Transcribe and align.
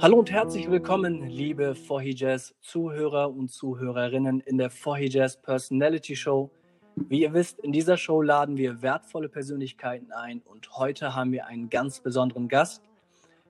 Hallo 0.00 0.18
und 0.18 0.30
herzlich 0.30 0.70
willkommen, 0.70 1.26
liebe 1.26 1.74
Jazz 2.14 2.54
Zuhörer 2.60 3.30
und 3.30 3.50
Zuhörerinnen 3.50 4.40
in 4.40 4.58
der 4.58 4.70
Jazz 5.08 5.40
Personality 5.40 6.14
Show. 6.14 6.50
Wie 6.94 7.22
ihr 7.22 7.32
wisst, 7.32 7.58
in 7.60 7.72
dieser 7.72 7.96
Show 7.96 8.22
laden 8.22 8.56
wir 8.56 8.82
wertvolle 8.82 9.28
Persönlichkeiten 9.28 10.12
ein 10.12 10.40
und 10.40 10.76
heute 10.76 11.14
haben 11.14 11.32
wir 11.32 11.46
einen 11.46 11.70
ganz 11.70 12.00
besonderen 12.00 12.48
Gast. 12.48 12.82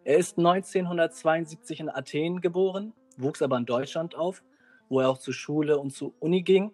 Er 0.04 0.16
ist 0.16 0.38
1972 0.38 1.80
in 1.80 1.90
Athen 1.90 2.40
geboren, 2.40 2.92
wuchs 3.16 3.42
aber 3.42 3.58
in 3.58 3.66
Deutschland 3.66 4.14
auf, 4.14 4.42
wo 4.88 5.00
er 5.00 5.10
auch 5.10 5.18
zur 5.18 5.34
Schule 5.34 5.78
und 5.78 5.90
zur 5.90 6.12
Uni 6.20 6.42
ging. 6.42 6.72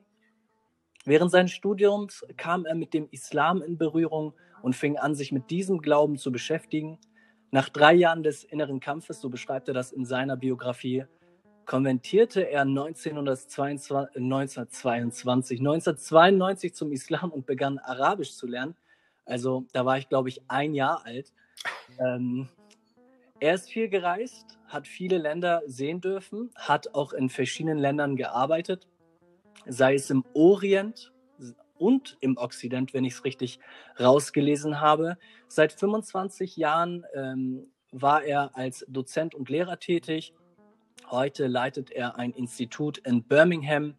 Während 1.05 1.31
seines 1.31 1.53
Studiums 1.53 2.25
kam 2.37 2.65
er 2.65 2.75
mit 2.75 2.95
dem 2.95 3.09
Islam 3.11 3.63
in 3.63 3.77
Berührung 3.79 4.35
und 4.63 4.75
fing 4.75 4.97
an, 4.97 5.15
sich 5.15 5.33
mit 5.33 5.51
diesem 5.51 5.79
Glauben 5.79 6.17
zu 6.17 6.33
beschäftigen– 6.33 6.99
nach 7.55 7.69
drei 7.69 7.95
Jahren 7.95 8.25
des 8.25 8.43
inneren 8.43 8.81
Kampfes, 8.81 9.21
so 9.21 9.29
beschreibt 9.31 9.69
er 9.69 9.75
das 9.75 9.93
in 9.93 10.05
seiner 10.05 10.37
Biografie, 10.37 11.05
konvertierte 11.67 12.51
er 12.51 12.63
1922, 12.63 14.17
1922, 14.17 15.61
1992 15.61 16.75
zum 16.75 16.91
Islam 16.91 17.31
und 17.31 17.47
begann 17.47 17.79
Arabisch 17.79 18.35
zu 18.35 18.49
lernen. 18.49 18.75
Also 19.25 19.67
da 19.73 19.87
war 19.87 19.99
ich, 19.99 20.09
glaube 20.09 20.31
ich, 20.31 20.43
ein 20.49 20.75
Jahr 20.75 21.07
alt. 21.07 21.33
Ähm, 22.01 22.49
er 23.39 23.55
ist 23.55 23.71
viel 23.71 23.89
gereist, 23.89 24.59
hat 24.67 24.89
viele 24.89 25.19
Länder 25.19 25.63
sehen 25.69 26.01
dürfen, 26.01 26.51
hat 26.57 26.93
auch 26.93 27.13
in 27.13 27.29
verschiedenen 27.29 27.79
Ländern 27.79 28.17
gearbeitet, 28.17 28.89
sei 29.67 29.95
es 29.95 30.11
im 30.11 30.25
Orient, 30.35 31.13
und 31.79 32.17
im 32.21 32.37
Okzident, 32.37 32.95
wenn 32.95 33.05
ich 33.05 33.15
es 33.15 33.25
richtig 33.25 33.59
rausgelesen 33.99 34.81
habe. 34.81 35.17
Seit 35.49 35.73
25 35.73 36.57
Jahren 36.57 37.05
ähm, 37.15 37.67
war 37.93 38.23
er 38.25 38.57
als 38.57 38.85
Dozent 38.89 39.35
und 39.35 39.49
Lehrer 39.49 39.79
tätig. 39.79 40.33
Heute 41.11 41.47
leitet 41.47 41.91
er 41.91 42.17
ein 42.17 42.33
Institut 42.33 42.99
in 42.99 43.25
Birmingham. 43.25 43.95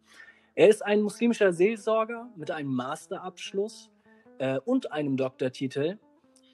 Er 0.56 0.70
ist 0.70 0.84
ein 0.84 1.02
muslimischer 1.02 1.54
Seelsorger 1.54 2.30
mit 2.36 2.50
einem 2.50 2.74
Masterabschluss 2.74 3.92
äh, 4.40 4.58
und 4.60 4.92
einem 4.92 5.18
Doktortitel. 5.18 6.00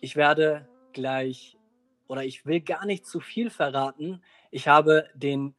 Ich 0.02 0.16
werde 0.16 0.68
gleich 0.92 1.58
oder 2.08 2.26
ich 2.26 2.46
will 2.46 2.60
gar 2.60 2.86
nicht 2.86 3.06
zu 3.06 3.22
viel 3.22 3.50
verraten. 3.50 4.22
Ich 4.50 4.68
habe 4.68 5.08
den 5.14 5.56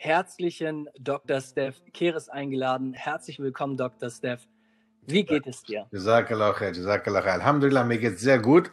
herzlichen 0.00 0.88
Dr. 0.98 1.42
Steph 1.42 1.82
Keres 1.92 2.30
eingeladen. 2.30 2.94
Herzlich 2.94 3.38
willkommen, 3.38 3.76
Dr. 3.76 4.08
Steph. 4.08 4.48
Wie 5.02 5.24
geht 5.24 5.46
es 5.46 5.62
dir? 5.62 5.88
Alhamdulillah, 7.34 7.84
mir 7.84 7.98
geht 7.98 8.14
es 8.14 8.20
sehr 8.22 8.38
gut. 8.38 8.70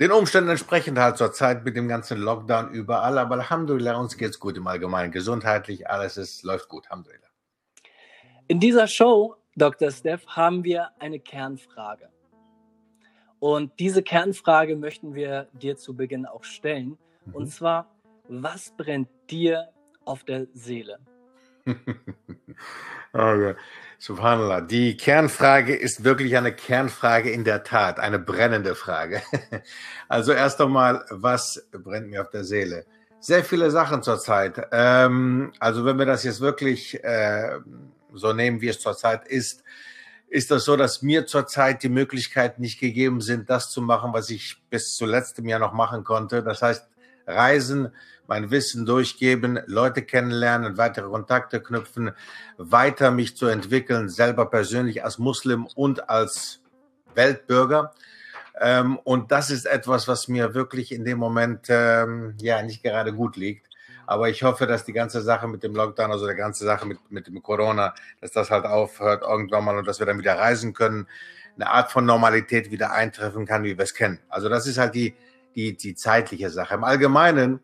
Den 0.00 0.10
Umständen 0.10 0.48
entsprechend 0.48 0.98
halt 0.98 1.18
zur 1.18 1.32
Zeit 1.32 1.66
mit 1.66 1.76
dem 1.76 1.86
ganzen 1.86 2.18
Lockdown 2.18 2.70
überall, 2.70 3.18
aber 3.18 3.34
Alhamdulillah, 3.34 3.96
uns 3.96 4.16
geht 4.16 4.30
es 4.30 4.40
gut 4.40 4.56
im 4.56 4.66
Allgemeinen. 4.66 5.12
Gesundheitlich, 5.12 5.90
alles 5.90 6.16
ist, 6.16 6.42
läuft 6.44 6.70
gut. 6.70 6.86
Alhamdulillah. 6.88 7.28
In 8.48 8.58
dieser 8.58 8.88
Show, 8.88 9.36
Dr. 9.56 9.90
Steph, 9.90 10.26
haben 10.28 10.64
wir 10.64 10.88
eine 10.98 11.20
Kernfrage. 11.20 12.08
Und 13.38 13.78
diese 13.78 14.02
Kernfrage 14.02 14.76
möchten 14.76 15.14
wir 15.14 15.48
dir 15.52 15.76
zu 15.76 15.94
Beginn 15.94 16.24
auch 16.24 16.44
stellen. 16.44 16.96
Mhm. 17.26 17.34
Und 17.34 17.46
zwar, 17.48 17.94
was 18.28 18.74
brennt 18.78 19.08
dir 19.28 19.68
auf 20.04 20.24
der 20.24 20.46
Seele? 20.54 20.98
okay. 23.12 23.54
Subhanallah. 23.98 24.60
Die 24.60 24.96
Kernfrage 24.98 25.74
ist 25.74 26.04
wirklich 26.04 26.36
eine 26.36 26.52
Kernfrage 26.54 27.30
in 27.30 27.44
der 27.44 27.64
Tat, 27.64 27.98
eine 27.98 28.18
brennende 28.18 28.74
Frage. 28.74 29.22
Also 30.06 30.32
erst 30.32 30.60
einmal, 30.60 31.04
was 31.08 31.66
brennt 31.72 32.10
mir 32.10 32.20
auf 32.20 32.28
der 32.28 32.44
Seele? 32.44 32.84
Sehr 33.18 33.42
viele 33.42 33.70
Sachen 33.70 34.02
zurzeit. 34.02 34.68
Ähm, 34.70 35.52
also 35.58 35.86
wenn 35.86 35.98
wir 35.98 36.04
das 36.04 36.24
jetzt 36.24 36.42
wirklich 36.42 37.02
äh, 37.02 37.58
so 38.12 38.34
nehmen, 38.34 38.60
wie 38.60 38.68
es 38.68 38.80
zurzeit 38.80 39.26
ist, 39.26 39.64
ist 40.28 40.50
das 40.50 40.64
so, 40.64 40.76
dass 40.76 41.00
mir 41.00 41.26
zurzeit 41.26 41.82
die 41.82 41.88
Möglichkeit 41.88 42.58
nicht 42.58 42.78
gegeben 42.78 43.22
sind, 43.22 43.48
das 43.48 43.70
zu 43.70 43.80
machen, 43.80 44.12
was 44.12 44.28
ich 44.28 44.62
bis 44.68 44.94
zu 44.94 45.06
letztem 45.06 45.46
Jahr 45.48 45.60
noch 45.60 45.72
machen 45.72 46.04
konnte. 46.04 46.42
Das 46.42 46.60
heißt, 46.60 46.86
Reisen, 47.26 47.90
mein 48.26 48.50
Wissen 48.50 48.86
durchgeben, 48.86 49.60
Leute 49.66 50.02
kennenlernen, 50.02 50.78
weitere 50.78 51.08
Kontakte 51.08 51.60
knüpfen, 51.60 52.12
weiter 52.56 53.10
mich 53.10 53.36
zu 53.36 53.46
entwickeln, 53.46 54.08
selber 54.08 54.46
persönlich 54.46 55.04
als 55.04 55.18
Muslim 55.18 55.66
und 55.74 56.08
als 56.08 56.60
Weltbürger. 57.14 57.92
Ähm, 58.60 58.98
und 58.98 59.32
das 59.32 59.50
ist 59.50 59.66
etwas, 59.66 60.08
was 60.08 60.28
mir 60.28 60.54
wirklich 60.54 60.92
in 60.92 61.04
dem 61.04 61.18
Moment 61.18 61.66
ähm, 61.68 62.34
ja 62.40 62.62
nicht 62.62 62.82
gerade 62.82 63.12
gut 63.12 63.36
liegt. 63.36 63.68
Aber 64.06 64.28
ich 64.28 64.42
hoffe, 64.42 64.66
dass 64.66 64.84
die 64.84 64.92
ganze 64.92 65.22
Sache 65.22 65.48
mit 65.48 65.62
dem 65.62 65.74
Lockdown, 65.74 66.12
also 66.12 66.26
der 66.26 66.34
ganze 66.34 66.64
Sache 66.64 66.86
mit, 66.86 66.98
mit 67.10 67.26
dem 67.26 67.42
Corona, 67.42 67.94
dass 68.20 68.32
das 68.32 68.50
halt 68.50 68.66
aufhört 68.66 69.22
irgendwann 69.22 69.64
mal 69.64 69.78
und 69.78 69.88
dass 69.88 69.98
wir 69.98 70.06
dann 70.06 70.18
wieder 70.18 70.38
reisen 70.38 70.74
können, 70.74 71.08
eine 71.56 71.70
Art 71.70 71.90
von 71.90 72.04
Normalität 72.04 72.70
wieder 72.70 72.92
eintreffen 72.92 73.46
kann, 73.46 73.64
wie 73.64 73.78
wir 73.78 73.84
es 73.84 73.94
kennen. 73.94 74.18
Also 74.28 74.48
das 74.48 74.66
ist 74.66 74.78
halt 74.78 74.94
die, 74.94 75.14
die, 75.54 75.76
die 75.76 75.94
zeitliche 75.94 76.50
Sache. 76.50 76.74
Im 76.74 76.84
Allgemeinen 76.84 77.60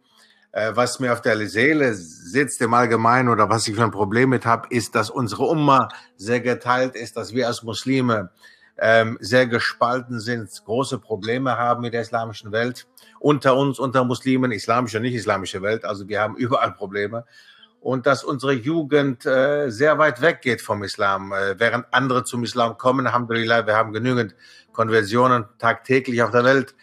äh, 0.52 0.72
was 0.74 0.98
mir 0.98 1.12
auf 1.12 1.20
der 1.20 1.36
Seele 1.48 1.94
sitzt 1.94 2.60
im 2.60 2.74
Allgemeinen 2.74 3.28
oder 3.28 3.48
was 3.48 3.68
ich 3.68 3.76
für 3.76 3.84
ein 3.84 3.90
Problem 3.90 4.30
mit 4.30 4.46
habe, 4.46 4.66
ist, 4.70 4.94
dass 4.94 5.10
unsere 5.10 5.44
Umma 5.44 5.88
sehr 6.16 6.40
geteilt 6.40 6.96
ist, 6.96 7.16
dass 7.16 7.32
wir 7.32 7.46
als 7.46 7.62
Muslime 7.62 8.30
ähm, 8.78 9.18
sehr 9.20 9.46
gespalten 9.46 10.20
sind, 10.20 10.48
große 10.64 10.98
Probleme 10.98 11.56
haben 11.56 11.82
mit 11.82 11.92
der 11.92 12.00
islamischen 12.00 12.50
Welt. 12.50 12.86
Unter 13.18 13.54
uns, 13.56 13.78
unter 13.78 14.04
Muslimen, 14.04 14.52
islamische, 14.52 15.00
nicht 15.00 15.14
islamische 15.14 15.62
Welt, 15.62 15.84
also 15.84 16.08
wir 16.08 16.20
haben 16.20 16.36
überall 16.36 16.72
Probleme. 16.72 17.24
Und 17.80 18.06
dass 18.06 18.24
unsere 18.24 18.52
Jugend 18.52 19.24
äh, 19.24 19.70
sehr 19.70 19.96
weit 19.98 20.20
weggeht 20.20 20.60
vom 20.60 20.82
Islam, 20.82 21.32
äh, 21.32 21.58
während 21.58 21.86
andere 21.92 22.24
zum 22.24 22.44
Islam 22.44 22.76
kommen. 22.76 23.06
Alhamdulillah, 23.06 23.66
wir 23.66 23.74
haben 23.74 23.94
genügend 23.94 24.34
Konversionen 24.72 25.46
tagtäglich 25.58 26.22
auf 26.22 26.30
der 26.30 26.44
Welt. 26.44 26.74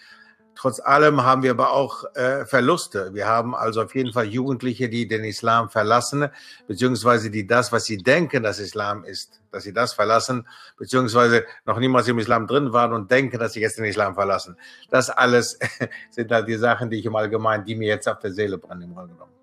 Trotz 0.57 0.79
allem 0.79 1.23
haben 1.23 1.43
wir 1.43 1.51
aber 1.51 1.71
auch 1.71 2.03
äh, 2.15 2.43
Verluste. 2.45 3.13
Wir 3.13 3.27
haben 3.27 3.53
also 3.53 3.83
auf 3.83 3.93
jeden 3.93 4.11
Fall 4.11 4.25
Jugendliche, 4.25 4.89
die 4.89 5.07
den 5.07 5.23
Islam 5.23 5.69
verlassen, 5.69 6.29
beziehungsweise 6.67 7.29
die 7.29 7.45
das, 7.45 7.71
was 7.71 7.85
sie 7.85 7.97
denken, 7.97 8.41
dass 8.41 8.57
Islam 8.57 9.03
ist, 9.03 9.39
dass 9.51 9.65
sie 9.65 9.73
das 9.73 9.93
verlassen, 9.93 10.47
beziehungsweise 10.75 11.45
noch 11.65 11.77
niemals 11.77 12.07
im 12.07 12.17
Islam 12.17 12.47
drin 12.47 12.73
waren 12.73 12.91
und 12.91 13.11
denken, 13.11 13.37
dass 13.37 13.53
sie 13.53 13.61
jetzt 13.61 13.77
den 13.77 13.85
Islam 13.85 14.15
verlassen. 14.15 14.57
Das 14.89 15.11
alles 15.11 15.59
sind 16.09 16.31
halt 16.31 16.47
die 16.47 16.55
Sachen, 16.55 16.89
die 16.89 16.97
ich 16.97 17.05
im 17.05 17.15
Allgemeinen, 17.15 17.63
die 17.63 17.75
mir 17.75 17.89
jetzt 17.89 18.09
auf 18.09 18.17
der 18.17 18.31
Seele 18.31 18.57
brennen, 18.57 18.81
im 18.81 18.95
Grunde 18.95 19.13
genommen. 19.13 19.33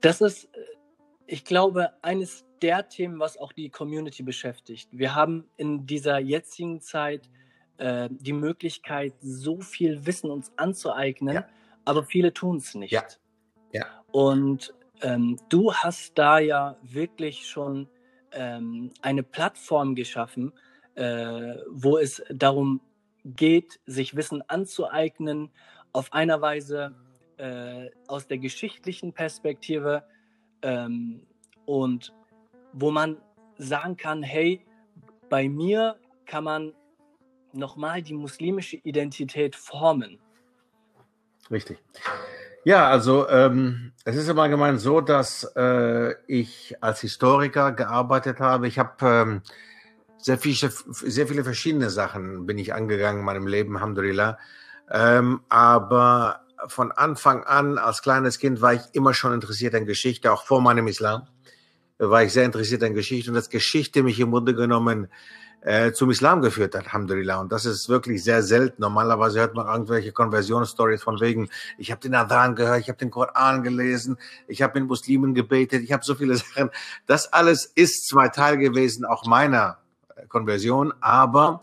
Das 0.00 0.20
ist, 0.20 0.46
äh, 0.46 0.58
ich 1.26 1.44
glaube, 1.44 1.90
eines 2.02 2.44
der 2.62 2.88
Themen, 2.88 3.20
was 3.20 3.38
auch 3.38 3.52
die 3.52 3.70
Community 3.70 4.24
beschäftigt. 4.24 4.88
Wir 4.90 5.14
haben 5.14 5.48
in 5.56 5.86
dieser 5.86 6.18
jetzigen 6.18 6.80
Zeit 6.80 7.30
äh, 7.82 8.08
die 8.12 8.32
Möglichkeit, 8.32 9.12
so 9.20 9.60
viel 9.60 10.06
Wissen 10.06 10.30
uns 10.30 10.52
anzueignen, 10.56 11.34
ja. 11.34 11.48
aber 11.84 12.04
viele 12.04 12.32
tun 12.32 12.58
es 12.58 12.76
nicht. 12.76 12.92
Ja. 12.92 13.02
ja. 13.72 13.86
Und 14.12 14.72
ähm, 15.00 15.36
du 15.48 15.74
hast 15.74 16.16
da 16.16 16.38
ja 16.38 16.76
wirklich 16.82 17.48
schon 17.48 17.88
ähm, 18.30 18.92
eine 19.00 19.24
Plattform 19.24 19.96
geschaffen, 19.96 20.52
äh, 20.94 21.56
wo 21.68 21.98
es 21.98 22.22
darum 22.30 22.80
geht, 23.24 23.80
sich 23.86 24.14
Wissen 24.14 24.48
anzueignen, 24.48 25.50
auf 25.92 26.12
einer 26.12 26.40
Weise 26.40 26.94
äh, 27.36 27.90
aus 28.06 28.28
der 28.28 28.38
geschichtlichen 28.38 29.12
Perspektive 29.12 30.04
ähm, 30.62 31.26
und 31.66 32.14
wo 32.72 32.92
man 32.92 33.16
sagen 33.58 33.96
kann, 33.96 34.22
hey, 34.22 34.64
bei 35.28 35.48
mir 35.48 35.96
kann 36.26 36.44
man 36.44 36.74
nochmal 37.54 38.02
die 38.02 38.14
muslimische 38.14 38.76
Identität 38.76 39.56
formen? 39.56 40.18
Richtig. 41.50 41.78
Ja, 42.64 42.88
also 42.88 43.28
ähm, 43.28 43.92
es 44.04 44.16
ist 44.16 44.28
im 44.28 44.38
Allgemeinen 44.38 44.78
so, 44.78 45.00
dass 45.00 45.44
äh, 45.56 46.14
ich 46.26 46.76
als 46.80 47.00
Historiker 47.00 47.72
gearbeitet 47.72 48.38
habe. 48.38 48.68
Ich 48.68 48.78
habe 48.78 48.92
ähm, 49.02 49.42
sehr 50.18 50.38
viele, 50.38 50.70
sehr 50.90 51.26
viele 51.26 51.42
verschiedene 51.42 51.90
Sachen 51.90 52.46
bin 52.46 52.58
ich 52.58 52.72
angegangen 52.72 53.20
in 53.20 53.24
meinem 53.24 53.46
Leben, 53.48 53.76
Alhamdulillah. 53.76 54.38
Ähm, 54.90 55.40
aber 55.48 56.42
von 56.68 56.92
Anfang 56.92 57.42
an, 57.42 57.78
als 57.78 58.02
kleines 58.02 58.38
Kind, 58.38 58.60
war 58.60 58.74
ich 58.74 58.82
immer 58.92 59.14
schon 59.14 59.32
interessiert 59.32 59.74
an 59.74 59.84
Geschichte, 59.84 60.32
auch 60.32 60.44
vor 60.44 60.60
meinem 60.60 60.86
Islam 60.86 61.26
war 62.08 62.24
ich 62.24 62.32
sehr 62.32 62.44
interessiert 62.44 62.82
an 62.82 62.94
Geschichte 62.94 63.30
und 63.30 63.36
dass 63.36 63.50
Geschichte 63.50 64.02
mich 64.02 64.18
im 64.18 64.30
Grunde 64.30 64.54
genommen 64.54 65.08
äh, 65.64 65.92
zum 65.92 66.10
Islam 66.10 66.42
geführt 66.42 66.74
hat, 66.74 66.86
Alhamdulillah. 66.86 67.40
Und 67.40 67.52
das 67.52 67.66
ist 67.66 67.88
wirklich 67.88 68.24
sehr 68.24 68.42
selten. 68.42 68.82
Normalerweise 68.82 69.40
hört 69.40 69.54
man 69.54 69.66
irgendwelche 69.66 70.12
Konversionsstories 70.12 71.02
von 71.02 71.20
wegen, 71.20 71.48
ich 71.78 71.90
habe 71.90 72.00
den 72.00 72.14
Adhan 72.14 72.56
gehört, 72.56 72.80
ich 72.80 72.88
habe 72.88 72.98
den 72.98 73.10
Koran 73.10 73.62
gelesen, 73.62 74.18
ich 74.48 74.62
habe 74.62 74.80
mit 74.80 74.88
Muslimen 74.88 75.34
gebetet, 75.34 75.82
ich 75.82 75.92
habe 75.92 76.04
so 76.04 76.14
viele 76.14 76.36
Sachen. 76.36 76.70
Das 77.06 77.32
alles 77.32 77.64
ist 77.64 78.08
zwar 78.08 78.32
Teil 78.32 78.58
gewesen, 78.58 79.04
auch 79.04 79.24
meiner 79.24 79.78
Konversion, 80.28 80.92
aber 81.00 81.62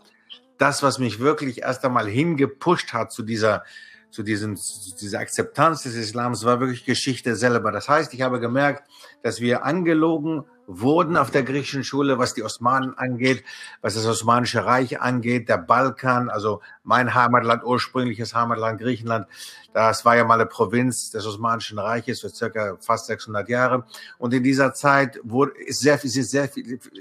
das, 0.58 0.82
was 0.82 0.98
mich 0.98 1.20
wirklich 1.20 1.62
erst 1.62 1.84
einmal 1.84 2.06
hingepusht 2.06 2.92
hat 2.92 3.12
zu 3.12 3.22
dieser 3.22 3.64
zu, 4.10 4.24
diesen, 4.24 4.56
zu 4.56 4.96
dieser 5.00 5.20
Akzeptanz 5.20 5.84
des 5.84 5.94
Islams 5.94 6.44
war 6.44 6.58
wirklich 6.58 6.84
Geschichte 6.84 7.36
selber. 7.36 7.70
Das 7.70 7.88
heißt, 7.88 8.12
ich 8.12 8.22
habe 8.22 8.40
gemerkt, 8.40 8.82
dass 9.22 9.40
wir 9.40 9.64
angelogen 9.64 10.44
wurden 10.70 11.16
auf 11.16 11.30
der 11.30 11.42
griechischen 11.42 11.82
Schule, 11.82 12.18
was 12.18 12.34
die 12.34 12.44
Osmanen 12.44 12.96
angeht, 12.96 13.42
was 13.82 13.94
das 13.94 14.06
Osmanische 14.06 14.64
Reich 14.64 15.00
angeht, 15.00 15.48
der 15.48 15.58
Balkan, 15.58 16.30
also 16.30 16.60
mein 16.84 17.14
Heimatland, 17.14 17.64
ursprüngliches 17.64 18.34
Heimatland 18.34 18.80
Griechenland, 18.80 19.26
das 19.72 20.04
war 20.04 20.16
ja 20.16 20.24
mal 20.24 20.34
eine 20.34 20.46
Provinz 20.46 21.10
des 21.10 21.26
Osmanischen 21.26 21.78
Reiches 21.78 22.20
für 22.20 22.28
circa 22.28 22.76
fast 22.80 23.06
600 23.06 23.48
Jahre. 23.48 23.84
Und 24.18 24.34
in 24.34 24.42
dieser 24.42 24.74
Zeit 24.74 25.20
wurde, 25.22 25.52
ist, 25.52 25.80
sehr, 25.80 26.02
ist, 26.02 26.12
sehr, 26.12 26.50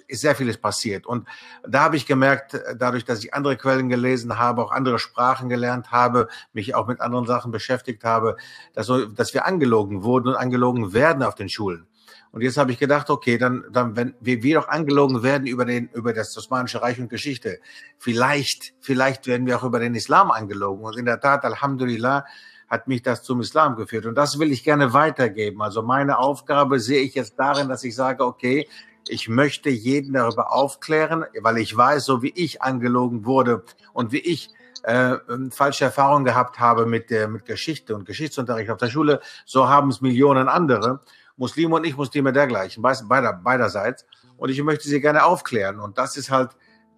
ist 0.08 0.22
sehr 0.22 0.36
vieles 0.36 0.58
passiert. 0.58 1.06
Und 1.06 1.28
da 1.68 1.82
habe 1.82 1.96
ich 1.96 2.06
gemerkt, 2.06 2.60
dadurch, 2.76 3.06
dass 3.06 3.24
ich 3.24 3.34
andere 3.34 3.58
Quellen 3.58 3.90
gelesen 3.90 4.38
habe, 4.38 4.64
auch 4.64 4.72
andere 4.72 5.00
Sprachen 5.00 5.50
gelernt 5.50 5.92
habe, 5.92 6.28
mich 6.54 6.76
auch 6.76 6.88
mit 6.88 7.02
anderen 7.02 7.26
Sachen 7.26 7.52
beschäftigt 7.52 8.04
habe, 8.04 8.38
dass, 8.74 8.92
dass 9.16 9.34
wir 9.34 9.46
angelogen 9.46 10.04
wurden 10.04 10.30
und 10.30 10.36
angelogen 10.36 10.94
werden 10.94 11.24
auf 11.24 11.36
den 11.36 11.50
Schulen. 11.50 11.89
Und 12.32 12.42
jetzt 12.42 12.58
habe 12.58 12.72
ich 12.72 12.78
gedacht, 12.78 13.10
okay, 13.10 13.38
dann, 13.38 13.66
dann 13.72 13.96
wenn 13.96 14.14
wir, 14.20 14.44
wir 14.44 14.56
doch 14.56 14.68
angelogen 14.68 15.24
werden 15.24 15.48
über 15.48 15.66
den, 15.66 15.90
über 15.94 16.14
das 16.14 16.38
Osmanische 16.38 16.82
Reich 16.82 17.00
und 17.00 17.10
Geschichte, 17.10 17.60
vielleicht, 17.98 18.74
vielleicht 18.80 19.26
werden 19.26 19.48
wir 19.48 19.58
auch 19.58 19.64
über 19.64 19.80
den 19.80 19.96
Islam 19.96 20.30
angelogen. 20.30 20.84
Und 20.84 20.98
in 20.98 21.06
der 21.06 21.20
Tat, 21.20 21.44
Alhamdulillah, 21.44 22.26
hat 22.70 22.88
mich 22.88 23.02
das 23.02 23.24
zum 23.24 23.42
Islam 23.42 23.76
geführt. 23.76 24.06
Und 24.06 24.16
das 24.16 24.38
will 24.38 24.52
ich 24.52 24.64
gerne 24.64 24.94
weitergeben. 24.94 25.62
Also 25.62 25.82
meine 25.82 26.20
Aufgabe 26.20 26.80
sehe 26.80 27.02
ich 27.02 27.16
jetzt 27.16 27.34
darin, 27.40 27.68
dass 27.68 27.84
ich 27.84 27.96
sage, 27.96 28.24
okay, 28.24 28.68
ich 29.08 29.28
möchte 29.28 29.70
jeden 29.70 30.14
darüber 30.14 30.52
aufklären, 30.52 31.26
weil 31.42 31.58
ich 31.58 31.76
weiß, 31.76 32.06
so 32.06 32.22
wie 32.22 32.34
ich 32.36 32.62
angelogen 32.62 33.26
wurde 33.26 33.64
und 33.94 34.12
wie 34.12 34.20
ich 34.20 34.50
äh, 34.84 35.18
falsche 35.50 35.86
Erfahrungen 35.86 36.26
gehabt 36.26 36.60
habe 36.60 36.86
mit 36.86 37.10
der 37.10 37.28
mit 37.28 37.46
Geschichte 37.46 37.96
und 37.96 38.06
Geschichtsunterricht 38.06 38.70
auf 38.70 38.78
der 38.78 38.90
Schule, 38.90 39.20
so 39.46 39.68
haben 39.68 39.90
es 39.90 40.02
Millionen 40.02 40.48
andere. 40.48 41.02
Muslime 41.40 41.76
und 41.76 41.86
ich 41.86 41.98
Muslime 41.98 42.32
dergleichen, 42.34 42.84
beider, 42.84 43.34
beiderseits. 43.34 44.06
Und 44.38 44.50
ich 44.50 44.62
möchte 44.62 44.88
sie 44.88 45.02
gerne 45.02 45.24
aufklären. 45.24 45.80
Und 45.80 45.98
das 45.98 46.18
ist 46.18 46.30
halt 46.30 46.52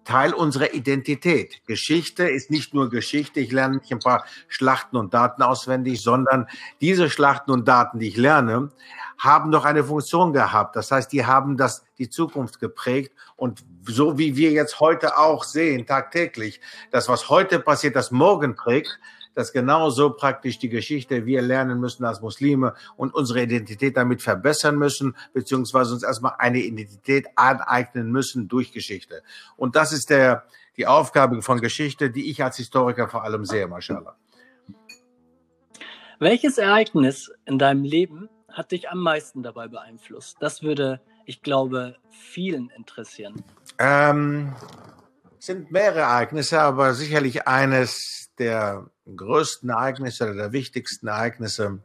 Teil 0.04 0.34
unserer 0.34 0.74
Identität. 0.74 1.64
Geschichte 1.66 2.24
ist 2.28 2.50
nicht 2.50 2.74
nur 2.74 2.90
Geschichte, 2.90 3.38
ich 3.40 3.52
lerne 3.52 3.76
nicht 3.76 3.92
ein 3.92 4.00
paar 4.00 4.24
Schlachten 4.48 4.96
und 4.96 5.14
Daten 5.14 5.42
auswendig, 5.42 6.02
sondern 6.02 6.48
diese 6.80 7.08
Schlachten 7.08 7.52
und 7.52 7.68
Daten, 7.68 8.00
die 8.00 8.08
ich 8.08 8.16
lerne, 8.16 8.70
haben 9.18 9.52
doch 9.52 9.64
eine 9.64 9.84
Funktion 9.84 10.32
gehabt. 10.32 10.74
Das 10.74 10.90
heißt, 10.90 11.12
die 11.12 11.24
haben 11.24 11.56
das, 11.56 11.84
die 11.98 12.10
Zukunft 12.10 12.58
geprägt. 12.58 13.12
Und 13.36 13.64
so 13.86 14.18
wie 14.18 14.36
wir 14.36 14.50
jetzt 14.50 14.80
heute 14.80 15.18
auch 15.18 15.44
sehen, 15.44 15.86
tagtäglich, 15.86 16.60
das, 16.90 17.08
was 17.08 17.28
heute 17.28 17.60
passiert, 17.60 17.94
das 17.94 18.10
morgen 18.10 18.56
prägt, 18.56 18.98
dass 19.34 19.52
genauso 19.52 20.10
praktisch 20.10 20.58
die 20.58 20.68
Geschichte 20.68 21.26
wir 21.26 21.42
lernen 21.42 21.80
müssen 21.80 22.04
als 22.04 22.20
Muslime 22.20 22.74
und 22.96 23.14
unsere 23.14 23.42
Identität 23.42 23.96
damit 23.96 24.22
verbessern 24.22 24.76
müssen, 24.76 25.16
beziehungsweise 25.32 25.94
uns 25.94 26.02
erstmal 26.02 26.34
eine 26.38 26.58
Identität 26.58 27.26
aneignen 27.36 28.10
müssen 28.10 28.48
durch 28.48 28.72
Geschichte. 28.72 29.22
Und 29.56 29.76
das 29.76 29.92
ist 29.92 30.10
der, 30.10 30.44
die 30.76 30.86
Aufgabe 30.86 31.42
von 31.42 31.60
Geschichte, 31.60 32.10
die 32.10 32.30
ich 32.30 32.42
als 32.42 32.56
Historiker 32.56 33.08
vor 33.08 33.24
allem 33.24 33.44
sehe, 33.44 33.66
mashallah. 33.66 34.16
Welches 36.18 36.56
Ereignis 36.56 37.32
in 37.46 37.58
deinem 37.58 37.82
Leben 37.82 38.28
hat 38.48 38.70
dich 38.70 38.90
am 38.90 39.00
meisten 39.00 39.42
dabei 39.42 39.68
beeinflusst? 39.68 40.36
Das 40.40 40.62
würde, 40.62 41.00
ich 41.24 41.42
glaube, 41.42 41.96
vielen 42.10 42.70
interessieren. 42.70 43.42
Ähm, 43.78 44.54
sind 45.40 45.72
mehrere 45.72 46.00
Ereignisse, 46.00 46.60
aber 46.60 46.94
sicherlich 46.94 47.48
eines 47.48 48.21
der 48.42 48.86
größten 49.14 49.70
Ereignisse 49.70 50.24
oder 50.24 50.34
der 50.34 50.52
wichtigsten 50.52 51.08
Ereignisse 51.08 51.80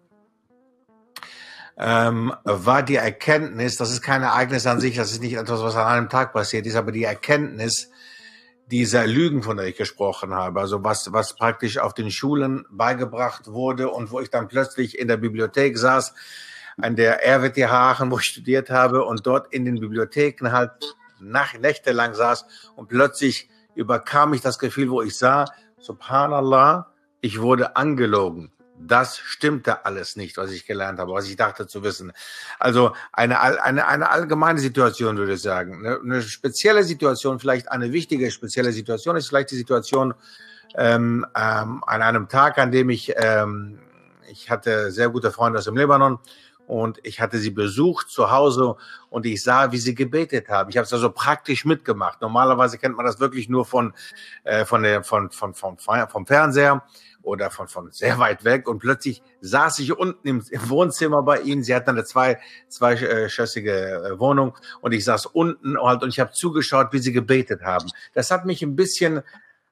ähm, 1.78 2.34
war 2.44 2.84
die 2.84 2.96
Erkenntnis, 2.96 3.78
das 3.78 3.92
ist 3.92 4.02
kein 4.02 4.24
Ereignis 4.24 4.66
an 4.66 4.80
sich, 4.80 4.96
das 4.96 5.12
ist 5.12 5.22
nicht 5.22 5.36
etwas, 5.36 5.62
was 5.62 5.76
an 5.76 5.86
einem 5.86 6.10
Tag 6.10 6.34
passiert 6.34 6.66
ist, 6.66 6.76
aber 6.76 6.92
die 6.92 7.04
Erkenntnis 7.04 7.92
dieser 8.72 9.08
Lügen, 9.08 9.44
von 9.44 9.58
der 9.58 9.68
ich 9.68 9.78
gesprochen 9.78 10.34
habe, 10.34 10.60
also 10.60 10.84
was, 10.84 11.14
was 11.14 11.36
praktisch 11.36 11.78
auf 11.78 11.94
den 11.94 12.12
Schulen 12.12 12.66
beigebracht 12.70 13.48
wurde 13.48 13.90
und 13.90 14.12
wo 14.12 14.20
ich 14.20 14.30
dann 14.30 14.48
plötzlich 14.48 14.98
in 14.98 15.08
der 15.08 15.18
Bibliothek 15.18 15.78
saß, 15.78 16.14
an 16.78 16.96
der 16.96 17.26
RWTH 17.26 17.72
Aachen, 17.72 18.12
wo 18.12 18.20
ich 18.20 18.26
studiert 18.26 18.70
habe 18.70 19.04
und 19.06 19.26
dort 19.26 19.54
in 19.54 19.66
den 19.66 19.80
Bibliotheken 19.80 20.52
halt 20.52 20.96
nach, 21.20 21.58
nächtelang 21.58 22.14
saß 22.14 22.46
und 22.76 22.88
plötzlich 22.88 23.50
überkam 23.76 24.34
ich 24.34 24.42
das 24.42 24.60
Gefühl, 24.60 24.90
wo 24.90 25.02
ich 25.02 25.18
sah, 25.18 25.46
Subhanallah, 25.80 26.88
ich 27.22 27.42
wurde 27.42 27.76
angelogen. 27.76 28.52
Das 28.80 29.18
stimmte 29.18 29.86
alles 29.86 30.16
nicht, 30.16 30.38
was 30.38 30.52
ich 30.52 30.68
gelernt 30.68 31.00
habe, 31.00 31.12
was 31.12 31.28
ich 31.28 31.36
dachte 31.36 31.66
zu 31.66 31.82
wissen. 31.82 32.12
Also 32.60 32.94
eine, 33.12 33.42
eine, 33.42 33.88
eine 33.88 34.10
allgemeine 34.12 34.60
Situation, 34.60 35.18
würde 35.18 35.34
ich 35.34 35.42
sagen. 35.42 35.86
Eine, 35.86 36.00
eine 36.00 36.22
spezielle 36.22 36.84
Situation, 36.84 37.40
vielleicht 37.40 37.72
eine 37.72 37.92
wichtige 37.92 38.30
spezielle 38.30 38.72
Situation 38.72 39.16
ist 39.16 39.30
vielleicht 39.30 39.52
die 39.52 39.56
Situation 39.56 40.14
ähm, 40.76 41.26
ähm, 41.36 41.84
an 41.88 42.02
einem 42.02 42.30
Tag, 42.30 42.60
an 42.60 42.72
dem 42.72 42.90
ich, 42.92 43.14
ähm, 43.18 43.80
ich 44.30 44.52
hatte 44.52 44.92
sehr 44.92 45.10
gute 45.10 45.32
Freunde 45.32 45.58
aus 45.58 45.66
dem 45.66 45.76
Libanon 45.76 46.20
und 46.68 47.00
ich 47.04 47.22
hatte 47.22 47.40
sie 47.40 47.50
besucht 47.50 48.10
zu 48.10 48.30
Hause 48.30 48.76
und 49.10 49.26
ich 49.26 49.42
sah, 49.42 49.72
wie 49.72 49.78
sie 49.78 49.96
gebetet 49.96 50.50
haben. 50.50 50.70
Ich 50.70 50.78
habe 50.78 50.86
es 50.86 50.94
also 50.94 51.10
praktisch 51.10 51.66
mitgemacht. 51.66 52.22
Normalerweise 52.22 52.78
kennt 52.78 52.98
man 52.98 53.06
das 53.06 53.20
wirklich 53.20 53.50
nur 53.50 53.66
von, 53.66 53.94
äh, 54.44 54.66
von 54.66 54.84
der, 54.84 55.04
von, 55.04 55.32
von, 55.32 55.54
von, 55.54 55.78
vom 55.78 56.26
Fernseher 56.26 56.84
oder 57.22 57.50
von, 57.52 57.68
von 57.68 57.92
sehr 57.92 58.20
weit 58.20 58.44
weg 58.44 58.68
und 58.68 58.80
plötzlich 58.80 59.22
saß 59.42 59.80
ich 59.80 59.98
unten 59.98 60.28
im, 60.28 60.44
im 60.50 60.70
Wohnzimmer 60.70 61.24
bei 61.24 61.40
ihnen. 61.42 61.64
Sie 61.64 61.74
hatten 61.74 61.90
eine 61.90 62.04
zwei, 62.04 62.40
zweischössige 62.68 63.72
äh, 63.72 64.20
Wohnung 64.20 64.58
und 64.82 64.94
ich 64.94 65.06
saß 65.06 65.26
unten 65.28 65.78
halt 65.82 66.04
und 66.04 66.10
ich 66.10 66.20
habe 66.20 66.32
zugeschaut, 66.32 66.92
wie 66.92 67.00
sie 67.00 67.14
gebetet 67.14 67.64
haben. 67.64 67.90
Das 68.14 68.30
hat 68.30 68.46
mich 68.46 68.62
ein 68.62 68.76
bisschen 68.76 69.24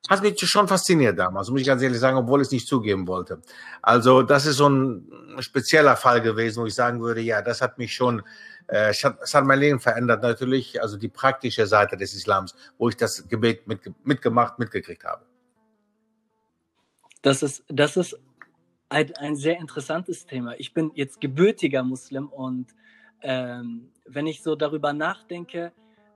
hat 0.10 0.22
mich 0.22 0.40
schon 0.40 0.68
fasziniert 0.68 1.18
damals, 1.18 1.50
muss 1.50 1.62
ich 1.62 1.68
ganz 1.68 1.82
ehrlich 1.82 2.00
sagen, 2.00 2.18
obwohl 2.18 2.42
ich 2.42 2.48
es 2.48 2.52
nicht 2.52 2.68
zugeben 2.68 3.08
wollte. 3.08 3.42
Also 3.82 4.22
das 4.22 4.46
ist 4.46 4.58
so 4.58 4.70
ein 4.70 5.08
spezieller 5.40 5.96
Fall 5.96 6.22
gewesen, 6.22 6.62
wo 6.62 6.66
ich 6.66 6.76
sagen 6.76 7.02
würde, 7.02 7.22
ja, 7.22 7.42
das 7.42 7.62
hat 7.62 7.78
mich 7.78 7.94
schon, 7.94 8.22
äh, 8.68 8.90
es 8.90 9.04
hat 9.04 9.46
mein 9.46 9.60
Leben 9.60 9.80
verändert 9.80 10.22
natürlich, 10.22 10.82
also 10.82 10.98
die 10.98 11.08
praktische 11.08 11.66
Seite 11.66 11.98
des 11.98 12.14
Islams, 12.14 12.56
wo 12.78 12.90
ich 12.90 12.98
das 12.98 13.28
Gebet 13.28 13.68
mit, 13.68 13.82
mitgemacht, 14.06 14.60
mitgekriegt 14.60 15.04
habe. 15.04 15.26
Das 17.22 17.42
ist, 17.42 17.64
das 17.68 17.98
ist 17.98 18.20
ein, 18.90 19.16
ein 19.16 19.36
sehr 19.36 19.58
interessantes 19.58 20.26
Thema. 20.26 20.54
Ich 20.60 20.74
bin 20.74 20.92
jetzt 20.94 21.20
gebürtiger 21.20 21.84
Muslim 21.84 22.28
und 22.28 22.68
ähm, 23.22 23.90
wenn 24.06 24.28
ich 24.28 24.44
so 24.44 24.56
darüber 24.56 24.94
nachdenke, 24.94 25.74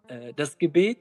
äh, 0.08 0.34
das 0.36 0.58
Gebet 0.60 1.00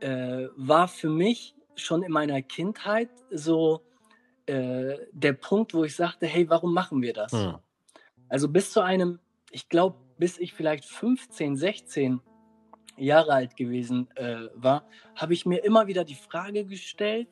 äh, 0.00 0.48
war 0.56 0.88
für 0.88 1.10
mich 1.10 1.54
schon 1.78 2.02
in 2.02 2.12
meiner 2.12 2.42
Kindheit 2.42 3.10
so 3.30 3.82
äh, 4.46 4.96
der 5.12 5.32
Punkt, 5.34 5.74
wo 5.74 5.84
ich 5.84 5.94
sagte, 5.94 6.26
hey, 6.26 6.48
warum 6.48 6.72
machen 6.72 7.02
wir 7.02 7.12
das? 7.12 7.32
Hm. 7.32 7.58
Also 8.28 8.48
bis 8.48 8.72
zu 8.72 8.80
einem, 8.80 9.20
ich 9.50 9.68
glaube, 9.68 9.98
bis 10.18 10.38
ich 10.38 10.52
vielleicht 10.52 10.84
15, 10.84 11.56
16 11.56 12.20
Jahre 12.96 13.32
alt 13.32 13.56
gewesen 13.56 14.08
äh, 14.16 14.48
war, 14.54 14.84
habe 15.14 15.32
ich 15.34 15.46
mir 15.46 15.64
immer 15.64 15.86
wieder 15.86 16.04
die 16.04 16.14
Frage 16.14 16.64
gestellt, 16.64 17.28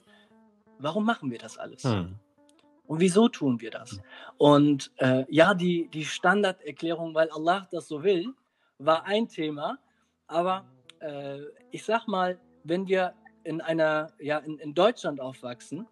warum 0.78 1.04
machen 1.04 1.30
wir 1.30 1.38
das 1.38 1.58
alles? 1.58 1.84
Hm. 1.84 2.18
Und 2.86 3.00
wieso 3.00 3.28
tun 3.28 3.60
wir 3.60 3.70
das? 3.70 3.92
Hm. 3.92 4.00
Und 4.38 4.92
äh, 4.98 5.24
ja, 5.28 5.54
die, 5.54 5.88
die 5.88 6.04
Standarderklärung, 6.04 7.14
weil 7.14 7.30
Allah 7.30 7.66
das 7.70 7.88
so 7.88 8.02
will, 8.02 8.34
war 8.78 9.04
ein 9.04 9.28
Thema. 9.28 9.78
Aber 10.26 10.66
äh, 11.00 11.40
ich 11.70 11.84
sag 11.84 12.06
mal, 12.06 12.38
wenn 12.64 12.86
wir 12.86 13.14
in 13.46 13.60
einer, 13.60 14.12
ja, 14.18 14.38
in, 14.38 14.58
in 14.58 14.74
Deutschland 14.74 15.20
aufwachsen, 15.20 15.86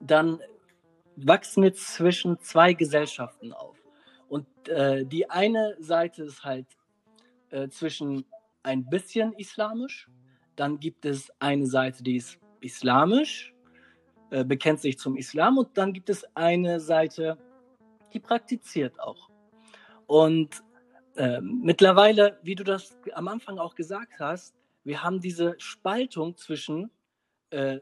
dann 0.00 0.40
wachsen 1.16 1.62
wir 1.62 1.74
zwischen 1.74 2.38
zwei 2.40 2.74
Gesellschaften 2.74 3.52
auf. 3.52 3.76
Und 4.28 4.46
äh, 4.68 5.04
die 5.06 5.30
eine 5.30 5.76
Seite 5.80 6.24
ist 6.24 6.44
halt 6.44 6.66
äh, 7.50 7.68
zwischen 7.68 8.26
ein 8.62 8.88
bisschen 8.88 9.32
islamisch, 9.32 10.08
dann 10.56 10.78
gibt 10.78 11.06
es 11.06 11.32
eine 11.38 11.66
Seite, 11.66 12.02
die 12.02 12.16
ist 12.16 12.38
islamisch, 12.60 13.54
äh, 14.30 14.44
bekennt 14.44 14.80
sich 14.80 14.98
zum 14.98 15.16
Islam 15.16 15.56
und 15.56 15.78
dann 15.78 15.94
gibt 15.94 16.10
es 16.10 16.24
eine 16.36 16.80
Seite, 16.80 17.38
die 18.12 18.20
praktiziert 18.20 19.00
auch. 19.00 19.30
Und 20.06 20.62
äh, 21.16 21.40
mittlerweile, 21.40 22.38
wie 22.42 22.54
du 22.54 22.64
das 22.64 22.98
am 23.14 23.28
Anfang 23.28 23.58
auch 23.58 23.74
gesagt 23.74 24.20
hast, 24.20 24.57
wir 24.88 25.02
haben 25.02 25.20
diese 25.20 25.54
Spaltung 25.58 26.36
zwischen 26.36 26.90
äh, 27.50 27.78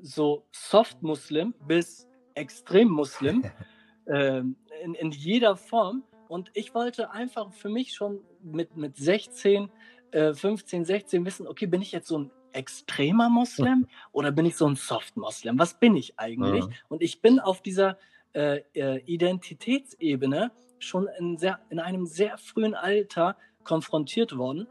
so 0.00 0.46
Soft-Muslim 0.52 1.52
bis 1.66 2.06
Extrem-Muslim 2.34 3.44
äh, 4.06 4.38
in, 4.38 4.94
in 4.94 5.10
jeder 5.10 5.56
Form. 5.56 6.04
Und 6.28 6.50
ich 6.54 6.74
wollte 6.74 7.10
einfach 7.10 7.52
für 7.52 7.68
mich 7.68 7.94
schon 7.94 8.20
mit, 8.40 8.76
mit 8.76 8.96
16 8.96 9.68
äh, 10.12 10.32
15, 10.32 10.84
16 10.84 11.26
wissen, 11.26 11.48
okay, 11.48 11.66
bin 11.66 11.82
ich 11.82 11.90
jetzt 11.90 12.06
so 12.06 12.18
ein 12.18 12.30
extremer 12.52 13.28
Moslem 13.28 13.88
oder 14.12 14.30
bin 14.30 14.46
ich 14.46 14.56
so 14.56 14.66
ein 14.66 14.76
Soft-Moslem? 14.76 15.58
Was 15.58 15.78
bin 15.78 15.96
ich 15.96 16.18
eigentlich? 16.18 16.64
Mhm. 16.64 16.72
Und 16.88 17.02
ich 17.02 17.20
bin 17.20 17.40
auf 17.40 17.62
dieser 17.62 17.98
äh, 18.32 18.62
äh, 18.74 19.02
Identitätsebene 19.06 20.52
schon 20.78 21.08
in, 21.18 21.36
sehr, 21.36 21.58
in 21.70 21.80
einem 21.80 22.06
sehr 22.06 22.38
frühen 22.38 22.74
Alter 22.74 23.36
konfrontiert 23.64 24.36
worden. 24.36 24.68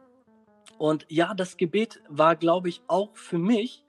Und 0.77 1.05
ja, 1.10 1.34
das 1.34 1.58
Gebet 1.58 2.01
war, 2.08 2.36
glaube 2.36 2.70
ich, 2.70 2.82
auch 2.88 3.15
für 3.15 3.38
mich 3.38 3.86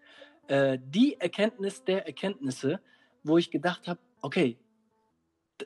äh, 0.48 0.78
die 0.80 1.20
Erkenntnis 1.20 1.84
der 1.84 2.06
Erkenntnisse, 2.06 2.80
wo 3.24 3.38
ich 3.38 3.50
gedacht 3.50 3.88
habe, 3.88 4.00
okay, 4.22 4.56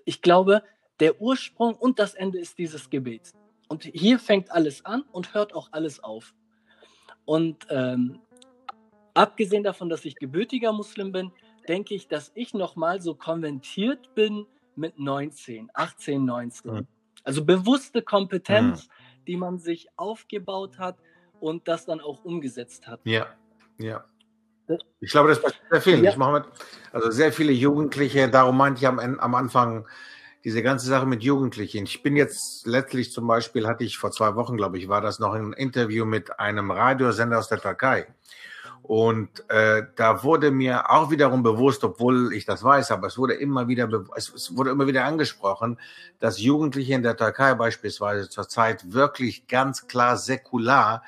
ich 0.04 0.22
glaube, 0.22 0.62
der 1.00 1.20
Ursprung 1.20 1.74
und 1.74 1.98
das 1.98 2.14
Ende 2.14 2.38
ist 2.38 2.58
dieses 2.58 2.90
Gebet. 2.90 3.32
Und 3.68 3.84
hier 3.84 4.18
fängt 4.18 4.50
alles 4.50 4.84
an 4.84 5.02
und 5.12 5.34
hört 5.34 5.54
auch 5.54 5.68
alles 5.72 6.02
auf. 6.02 6.34
Und 7.24 7.66
ähm, 7.70 8.20
abgesehen 9.14 9.62
davon, 9.62 9.88
dass 9.88 10.04
ich 10.04 10.16
gebürtiger 10.16 10.72
Muslim 10.72 11.12
bin, 11.12 11.32
denke 11.68 11.94
ich, 11.94 12.08
dass 12.08 12.32
ich 12.34 12.54
nochmal 12.54 13.00
so 13.00 13.14
konventiert 13.14 14.14
bin 14.14 14.46
mit 14.76 14.98
19, 14.98 15.70
18, 15.74 16.24
19. 16.24 16.72
Mhm. 16.72 16.86
Also 17.22 17.44
bewusste 17.44 18.02
Kompetenz, 18.02 18.88
mhm. 18.88 19.24
die 19.26 19.36
man 19.36 19.58
sich 19.58 19.88
aufgebaut 19.96 20.78
hat 20.78 20.96
und 21.40 21.66
das 21.68 21.86
dann 21.86 22.00
auch 22.00 22.24
umgesetzt 22.24 22.86
hat. 22.86 23.00
Ja, 23.04 23.26
ja. 23.78 24.04
Ich 25.00 25.10
glaube, 25.10 25.30
das 25.30 25.42
passiert 25.42 25.62
sehr 25.70 25.80
viel. 25.80 26.04
Ja. 26.04 26.30
Mit, 26.30 26.44
also 26.92 27.10
sehr 27.10 27.32
viele 27.32 27.52
Jugendliche, 27.52 28.28
darum 28.28 28.56
meinte 28.56 28.80
ich 28.80 28.86
am, 28.86 28.98
am 29.00 29.34
Anfang 29.34 29.86
diese 30.44 30.62
ganze 30.62 30.86
Sache 30.86 31.06
mit 31.06 31.22
Jugendlichen. 31.22 31.84
Ich 31.84 32.02
bin 32.02 32.16
jetzt 32.16 32.66
letztlich 32.66 33.12
zum 33.12 33.26
Beispiel, 33.26 33.66
hatte 33.66 33.84
ich 33.84 33.98
vor 33.98 34.10
zwei 34.10 34.34
Wochen, 34.36 34.56
glaube 34.56 34.78
ich, 34.78 34.88
war 34.88 35.00
das 35.00 35.18
noch 35.18 35.34
ein 35.34 35.52
Interview 35.52 36.04
mit 36.04 36.38
einem 36.38 36.70
Radiosender 36.70 37.38
aus 37.38 37.48
der 37.48 37.60
Türkei. 37.60 38.06
Und 38.82 39.48
äh, 39.50 39.84
da 39.94 40.24
wurde 40.24 40.50
mir 40.50 40.90
auch 40.90 41.10
wiederum 41.10 41.42
bewusst, 41.42 41.84
obwohl 41.84 42.32
ich 42.32 42.44
das 42.46 42.64
weiß, 42.64 42.90
aber 42.90 43.08
es 43.08 43.18
wurde 43.18 43.34
immer 43.34 43.68
wieder, 43.68 43.88
es, 44.16 44.56
wurde 44.56 44.70
immer 44.70 44.86
wieder 44.86 45.04
angesprochen, 45.04 45.78
dass 46.18 46.40
Jugendliche 46.40 46.94
in 46.94 47.02
der 47.02 47.16
Türkei 47.16 47.54
beispielsweise 47.54 48.28
zurzeit 48.28 48.92
wirklich 48.92 49.46
ganz 49.46 49.86
klar 49.86 50.16
säkular, 50.16 51.02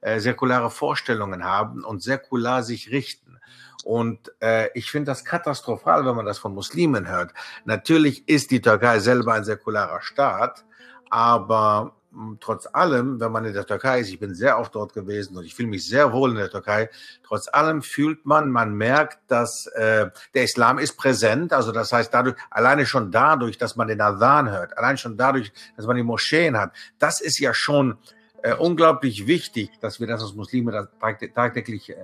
äh, 0.00 0.20
säkulare 0.20 0.70
Vorstellungen 0.70 1.44
haben 1.44 1.84
und 1.84 2.02
säkular 2.02 2.62
sich 2.62 2.90
richten. 2.90 3.38
Und 3.84 4.32
äh, 4.40 4.68
ich 4.74 4.90
finde 4.90 5.10
das 5.10 5.24
katastrophal, 5.24 6.04
wenn 6.04 6.16
man 6.16 6.26
das 6.26 6.38
von 6.38 6.54
Muslimen 6.54 7.08
hört. 7.08 7.32
Natürlich 7.64 8.28
ist 8.28 8.50
die 8.50 8.60
Türkei 8.60 8.98
selber 8.98 9.34
ein 9.34 9.44
säkularer 9.44 10.02
Staat, 10.02 10.64
aber 11.10 11.94
trotz 12.40 12.66
allem, 12.72 13.20
wenn 13.20 13.30
man 13.30 13.44
in 13.44 13.52
der 13.52 13.66
Türkei 13.66 14.00
ist, 14.00 14.08
ich 14.08 14.18
bin 14.18 14.34
sehr 14.34 14.58
oft 14.58 14.74
dort 14.74 14.92
gewesen 14.94 15.36
und 15.36 15.44
ich 15.44 15.54
fühle 15.54 15.68
mich 15.68 15.86
sehr 15.86 16.12
wohl 16.12 16.30
in 16.30 16.36
der 16.36 16.50
Türkei, 16.50 16.90
trotz 17.22 17.48
allem 17.48 17.82
fühlt 17.82 18.26
man, 18.26 18.50
man 18.50 18.74
merkt, 18.74 19.18
dass 19.28 19.66
äh, 19.66 20.10
der 20.34 20.44
Islam 20.44 20.78
ist 20.78 20.96
präsent. 20.96 21.52
Also 21.52 21.72
das 21.72 21.92
heißt, 21.92 22.12
dadurch, 22.12 22.36
alleine 22.50 22.86
schon 22.86 23.10
dadurch, 23.10 23.58
dass 23.58 23.76
man 23.76 23.88
den 23.88 24.00
Adhan 24.00 24.50
hört, 24.50 24.76
allein 24.76 24.98
schon 24.98 25.16
dadurch, 25.16 25.52
dass 25.76 25.86
man 25.86 25.96
die 25.96 26.02
Moscheen 26.02 26.56
hat, 26.56 26.72
das 26.98 27.20
ist 27.20 27.38
ja 27.38 27.54
schon 27.54 27.98
äh, 28.42 28.54
unglaublich 28.54 29.26
wichtig, 29.26 29.70
dass 29.80 30.00
wir 30.00 30.06
das 30.06 30.22
als 30.22 30.34
Muslime 30.34 30.88
tagtäglich 31.00 31.90
äh, 31.90 31.96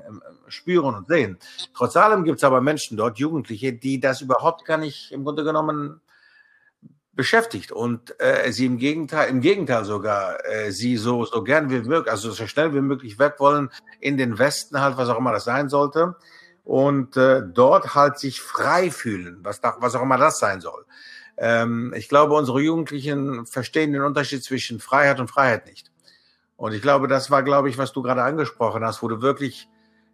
spüren 0.48 0.94
und 0.94 1.08
sehen. 1.08 1.38
Trotz 1.74 1.96
allem 1.96 2.24
gibt 2.24 2.38
es 2.38 2.44
aber 2.44 2.60
Menschen 2.60 2.96
dort, 2.96 3.18
Jugendliche, 3.18 3.72
die 3.72 4.00
das 4.00 4.20
überhaupt 4.20 4.64
gar 4.64 4.78
nicht 4.78 5.12
im 5.12 5.24
Grunde 5.24 5.44
genommen 5.44 6.00
beschäftigt 7.12 7.70
und 7.70 8.18
äh, 8.20 8.50
sie 8.50 8.66
im 8.66 8.78
Gegenteil, 8.78 9.28
im 9.28 9.40
Gegenteil 9.40 9.84
sogar, 9.84 10.44
äh, 10.44 10.72
sie 10.72 10.96
so, 10.96 11.24
so 11.24 11.44
gern 11.44 11.70
wie 11.70 11.80
möglich, 11.80 12.10
also 12.10 12.32
so 12.32 12.46
schnell 12.46 12.74
wie 12.74 12.80
möglich 12.80 13.18
weg 13.18 13.34
wollen 13.38 13.70
in 14.00 14.16
den 14.16 14.38
Westen 14.38 14.80
halt, 14.80 14.96
was 14.96 15.08
auch 15.08 15.18
immer 15.18 15.32
das 15.32 15.44
sein 15.44 15.68
sollte 15.68 16.16
und 16.64 17.16
äh, 17.16 17.42
dort 17.46 17.94
halt 17.94 18.18
sich 18.18 18.40
frei 18.40 18.90
fühlen, 18.90 19.38
was, 19.42 19.60
da, 19.60 19.76
was 19.78 19.94
auch 19.94 20.02
immer 20.02 20.18
das 20.18 20.38
sein 20.38 20.60
soll. 20.60 20.84
Ähm, 21.36 21.92
ich 21.96 22.08
glaube, 22.08 22.34
unsere 22.34 22.60
Jugendlichen 22.60 23.46
verstehen 23.46 23.92
den 23.92 24.02
Unterschied 24.02 24.42
zwischen 24.42 24.80
Freiheit 24.80 25.20
und 25.20 25.28
Freiheit 25.28 25.66
nicht. 25.66 25.93
Und 26.56 26.72
ich 26.72 26.82
glaube, 26.82 27.08
das 27.08 27.30
war, 27.30 27.42
glaube 27.42 27.68
ich, 27.68 27.78
was 27.78 27.92
du 27.92 28.02
gerade 28.02 28.22
angesprochen 28.22 28.84
hast, 28.84 29.02
wo 29.02 29.08
du 29.08 29.20
wirklich 29.20 29.68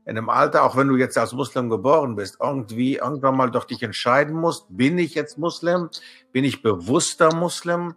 in 0.06 0.16
einem 0.16 0.30
Alter, 0.30 0.64
auch 0.64 0.76
wenn 0.76 0.88
du 0.88 0.96
jetzt 0.96 1.18
als 1.18 1.32
Muslim 1.32 1.68
geboren 1.68 2.16
bist, 2.16 2.38
irgendwie 2.40 2.96
irgendwann 2.96 3.36
mal 3.36 3.50
doch 3.50 3.64
dich 3.64 3.82
entscheiden 3.82 4.34
musst, 4.34 4.66
bin 4.68 4.98
ich 4.98 5.14
jetzt 5.14 5.38
Muslim? 5.38 5.90
Bin 6.32 6.44
ich 6.44 6.62
bewusster 6.62 7.34
Muslim? 7.34 7.94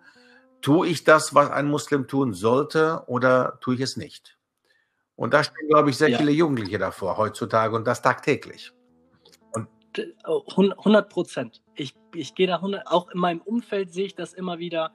Tue 0.61 0.87
ich 0.87 1.03
das, 1.03 1.33
was 1.33 1.49
ein 1.49 1.67
Muslim 1.67 2.07
tun 2.07 2.33
sollte 2.33 3.03
oder 3.07 3.57
tue 3.61 3.75
ich 3.75 3.81
es 3.81 3.97
nicht? 3.97 4.37
Und 5.15 5.33
da 5.33 5.43
stehen, 5.43 5.67
glaube 5.69 5.89
ich, 5.89 5.97
sehr 5.97 6.09
ja. 6.09 6.17
viele 6.17 6.31
Jugendliche 6.31 6.77
davor 6.77 7.17
heutzutage 7.17 7.75
und 7.75 7.85
das 7.85 8.01
tagtäglich. 8.01 8.73
Und 9.51 9.67
100 10.23 11.09
Prozent. 11.09 11.61
Ich, 11.75 11.95
ich 12.13 12.35
gehe 12.35 12.47
da 12.47 12.55
100, 12.55 12.87
auch 12.87 13.09
in 13.09 13.19
meinem 13.19 13.41
Umfeld 13.41 13.93
sehe 13.93 14.05
ich 14.05 14.15
das 14.15 14.33
immer 14.33 14.59
wieder. 14.59 14.91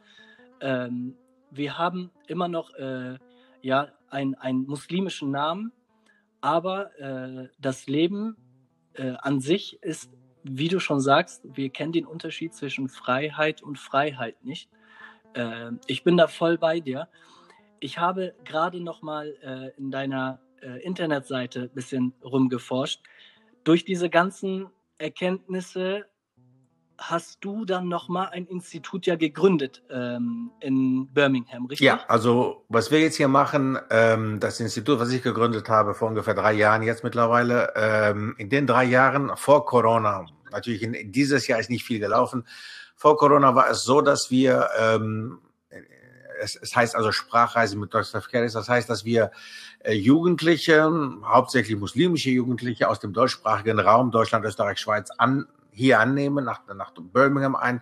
Ähm, 0.61 1.17
wir 1.51 1.79
haben 1.79 2.11
immer 2.27 2.49
noch 2.49 2.75
äh, 2.75 3.19
ja, 3.63 3.89
ein, 4.11 4.35
einen 4.37 4.67
muslimischen 4.67 5.31
Namen, 5.31 5.73
aber 6.41 6.99
äh, 6.99 7.49
das 7.59 7.87
Leben 7.87 8.37
äh, 8.95 9.15
an 9.21 9.41
sich 9.41 9.83
ist, 9.83 10.11
wie 10.43 10.69
du 10.69 10.81
schon 10.81 11.01
sagst, 11.01 11.43
wir 11.45 11.71
kennen 11.71 11.93
den 11.93 12.07
Unterschied 12.07 12.55
zwischen 12.55 12.89
Freiheit 12.89 13.63
und 13.63 13.79
Freiheit 13.79 14.45
nicht. 14.45 14.71
Äh, 15.35 15.73
ich 15.87 16.05
bin 16.05 16.17
da 16.17 16.27
voll 16.27 16.59
bei 16.59 16.81
dir. 16.81 17.09
Ich 17.81 17.99
habe 17.99 18.35
gerade 18.45 18.81
noch 18.81 19.03
mal 19.03 19.37
äh, 19.43 19.77
in 19.79 19.91
deiner 19.91 20.41
äh, 20.63 20.83
Internetseite 20.83 21.63
ein 21.63 21.75
bisschen 21.75 22.15
rumgeforscht. 22.25 23.03
Durch 23.65 23.85
diese 23.85 24.11
ganzen 24.11 24.69
Erkenntnisse 24.99 26.07
hast 26.99 27.39
du 27.45 27.65
dann 27.65 27.89
nochmal 27.89 28.29
ein 28.33 28.45
Institut 28.47 29.07
ja 29.07 29.15
gegründet 29.15 29.83
ähm, 29.89 30.51
in 30.61 31.07
Birmingham, 31.13 31.67
richtig? 31.67 31.87
Ja, 31.87 32.01
also 32.09 32.65
was 32.69 32.91
wir 32.91 33.01
jetzt 33.01 33.17
hier 33.17 33.29
machen, 33.29 33.79
ähm, 33.91 34.41
das 34.41 34.59
Institut, 34.59 34.99
was 34.99 35.13
ich 35.13 35.23
gegründet 35.23 35.69
habe 35.69 35.95
vor 35.95 36.09
ungefähr 36.09 36.35
drei 36.35 36.53
Jahren 36.55 36.83
jetzt 36.83 37.05
mittlerweile, 37.05 37.73
ähm, 37.77 38.35
in 38.37 38.51
den 38.51 38.67
drei 38.67 38.85
Jahren 38.85 39.37
vor 39.37 39.65
Corona, 39.65 40.27
natürlich 40.51 40.83
in, 40.83 41.13
dieses 41.13 41.47
Jahr 41.47 41.61
ist 41.61 41.71
nicht 41.71 41.85
viel 41.85 42.01
gelaufen, 42.01 42.45
vor 42.97 43.17
Corona 43.17 43.55
war 43.55 43.71
es 43.71 43.85
so, 43.85 44.01
dass 44.01 44.33
wir, 44.33 44.69
ähm, 44.77 45.39
es, 46.41 46.57
es 46.57 46.75
heißt 46.75 46.97
also 46.97 47.13
Sprachreise 47.13 47.77
mit 47.77 47.95
Dr. 47.95 48.21
Keris, 48.23 48.55
das 48.55 48.69
heißt, 48.69 48.91
dass 48.91 49.05
wir 49.05 49.31
äh, 49.81 49.93
Jugendliche, 49.93 50.91
hauptsächlich 51.25 51.79
muslimische 51.79 52.31
Jugendliche 52.31 52.89
aus 52.89 52.99
dem 52.99 53.13
deutschsprachigen 53.13 53.79
Raum, 53.79 54.11
Deutschland, 54.11 54.45
Österreich, 54.45 54.79
Schweiz, 54.79 55.11
an 55.17 55.47
hier 55.79 56.01
annehmen, 56.01 56.45
nach, 56.45 56.61
nach 56.75 56.93
Birmingham 56.93 57.57
ein, 57.57 57.81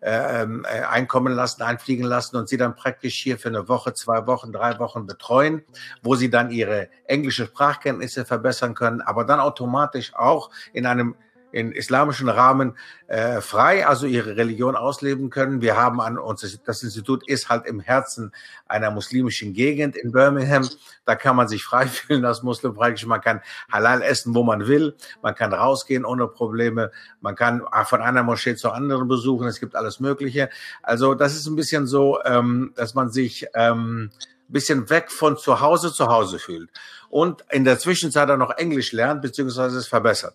äh, 0.00 0.42
ähm, 0.42 0.64
äh, 0.64 0.80
einkommen 0.80 1.32
lassen, 1.32 1.62
einfliegen 1.62 2.04
lassen 2.04 2.36
und 2.36 2.48
sie 2.48 2.56
dann 2.56 2.74
praktisch 2.74 3.14
hier 3.14 3.38
für 3.38 3.48
eine 3.48 3.68
Woche, 3.68 3.94
zwei 3.94 4.26
Wochen, 4.26 4.52
drei 4.52 4.78
Wochen 4.78 5.06
betreuen, 5.06 5.62
wo 6.02 6.14
sie 6.14 6.30
dann 6.30 6.50
ihre 6.50 6.88
englische 7.06 7.46
Sprachkenntnisse 7.46 8.24
verbessern 8.24 8.74
können, 8.74 9.02
aber 9.02 9.24
dann 9.24 9.40
automatisch 9.40 10.14
auch 10.14 10.50
in 10.72 10.86
einem 10.86 11.14
in 11.54 11.70
islamischen 11.70 12.28
Rahmen 12.28 12.76
äh, 13.06 13.40
frei, 13.40 13.86
also 13.86 14.06
ihre 14.06 14.36
Religion 14.36 14.74
ausleben 14.74 15.30
können. 15.30 15.60
Wir 15.60 15.76
haben 15.76 16.00
an 16.00 16.18
uns, 16.18 16.60
das 16.66 16.82
Institut 16.82 17.26
ist 17.28 17.48
halt 17.48 17.64
im 17.66 17.78
Herzen 17.78 18.32
einer 18.66 18.90
muslimischen 18.90 19.52
Gegend 19.52 19.94
in 19.94 20.10
Birmingham. 20.10 20.68
Da 21.04 21.14
kann 21.14 21.36
man 21.36 21.46
sich 21.46 21.62
frei 21.62 21.86
fühlen 21.86 22.24
als 22.24 22.42
Muslim 22.42 22.74
praktisch. 22.74 23.06
Man 23.06 23.20
kann 23.20 23.40
halal 23.70 24.02
essen, 24.02 24.34
wo 24.34 24.42
man 24.42 24.66
will. 24.66 24.96
Man 25.22 25.36
kann 25.36 25.52
rausgehen 25.52 26.04
ohne 26.04 26.26
Probleme. 26.26 26.90
Man 27.20 27.36
kann 27.36 27.62
von 27.84 28.02
einer 28.02 28.24
Moschee 28.24 28.56
zur 28.56 28.74
anderen 28.74 29.06
besuchen. 29.06 29.46
Es 29.46 29.60
gibt 29.60 29.76
alles 29.76 30.00
Mögliche. 30.00 30.50
Also 30.82 31.14
das 31.14 31.36
ist 31.36 31.46
ein 31.46 31.54
bisschen 31.54 31.86
so, 31.86 32.18
ähm, 32.24 32.72
dass 32.74 32.94
man 32.94 33.10
sich 33.10 33.46
ähm, 33.54 34.10
bisschen 34.48 34.90
weg 34.90 35.10
von 35.10 35.38
zu 35.38 35.60
Hause 35.60 35.92
zu 35.92 36.08
Hause 36.08 36.38
fühlt 36.38 36.70
und 37.08 37.44
in 37.50 37.64
der 37.64 37.78
Zwischenzeit 37.78 38.28
dann 38.28 38.40
noch 38.40 38.50
Englisch 38.50 38.92
lernt 38.92 39.22
beziehungsweise 39.22 39.78
es 39.78 39.86
verbessert. 39.86 40.34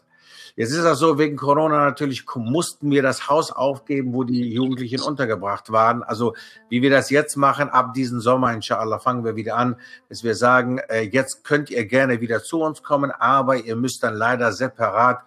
Jetzt 0.56 0.72
ist 0.72 0.84
das 0.84 1.00
so, 1.00 1.18
wegen 1.18 1.38
Corona 1.38 1.86
natürlich 1.86 2.26
mussten 2.36 2.92
wir 2.92 3.02
das 3.02 3.30
Haus 3.30 3.52
aufgeben, 3.52 4.14
wo 4.14 4.24
die 4.24 4.54
Jugendlichen 4.54 5.02
untergebracht 5.02 5.72
waren. 5.72 6.04
Also 6.04 6.36
wie 6.70 6.82
wir 6.82 6.90
das 6.90 7.10
jetzt 7.10 7.36
machen, 7.36 7.70
ab 7.70 7.94
diesem 7.94 8.20
Sommer, 8.20 8.54
inshallah, 8.54 9.00
fangen 9.00 9.24
wir 9.24 9.36
wieder 9.36 9.56
an, 9.56 9.76
dass 10.10 10.24
wir 10.24 10.36
sagen, 10.36 10.80
äh, 10.90 11.02
jetzt 11.02 11.44
könnt 11.44 11.70
ihr 11.70 11.86
gerne 11.86 12.22
wieder 12.22 12.44
zu 12.44 12.62
uns 12.62 12.84
kommen, 12.84 13.12
aber 13.12 13.58
ihr 13.58 13.76
müsst 13.76 14.04
dann 14.04 14.16
leider 14.16 14.52
separat 14.52 15.20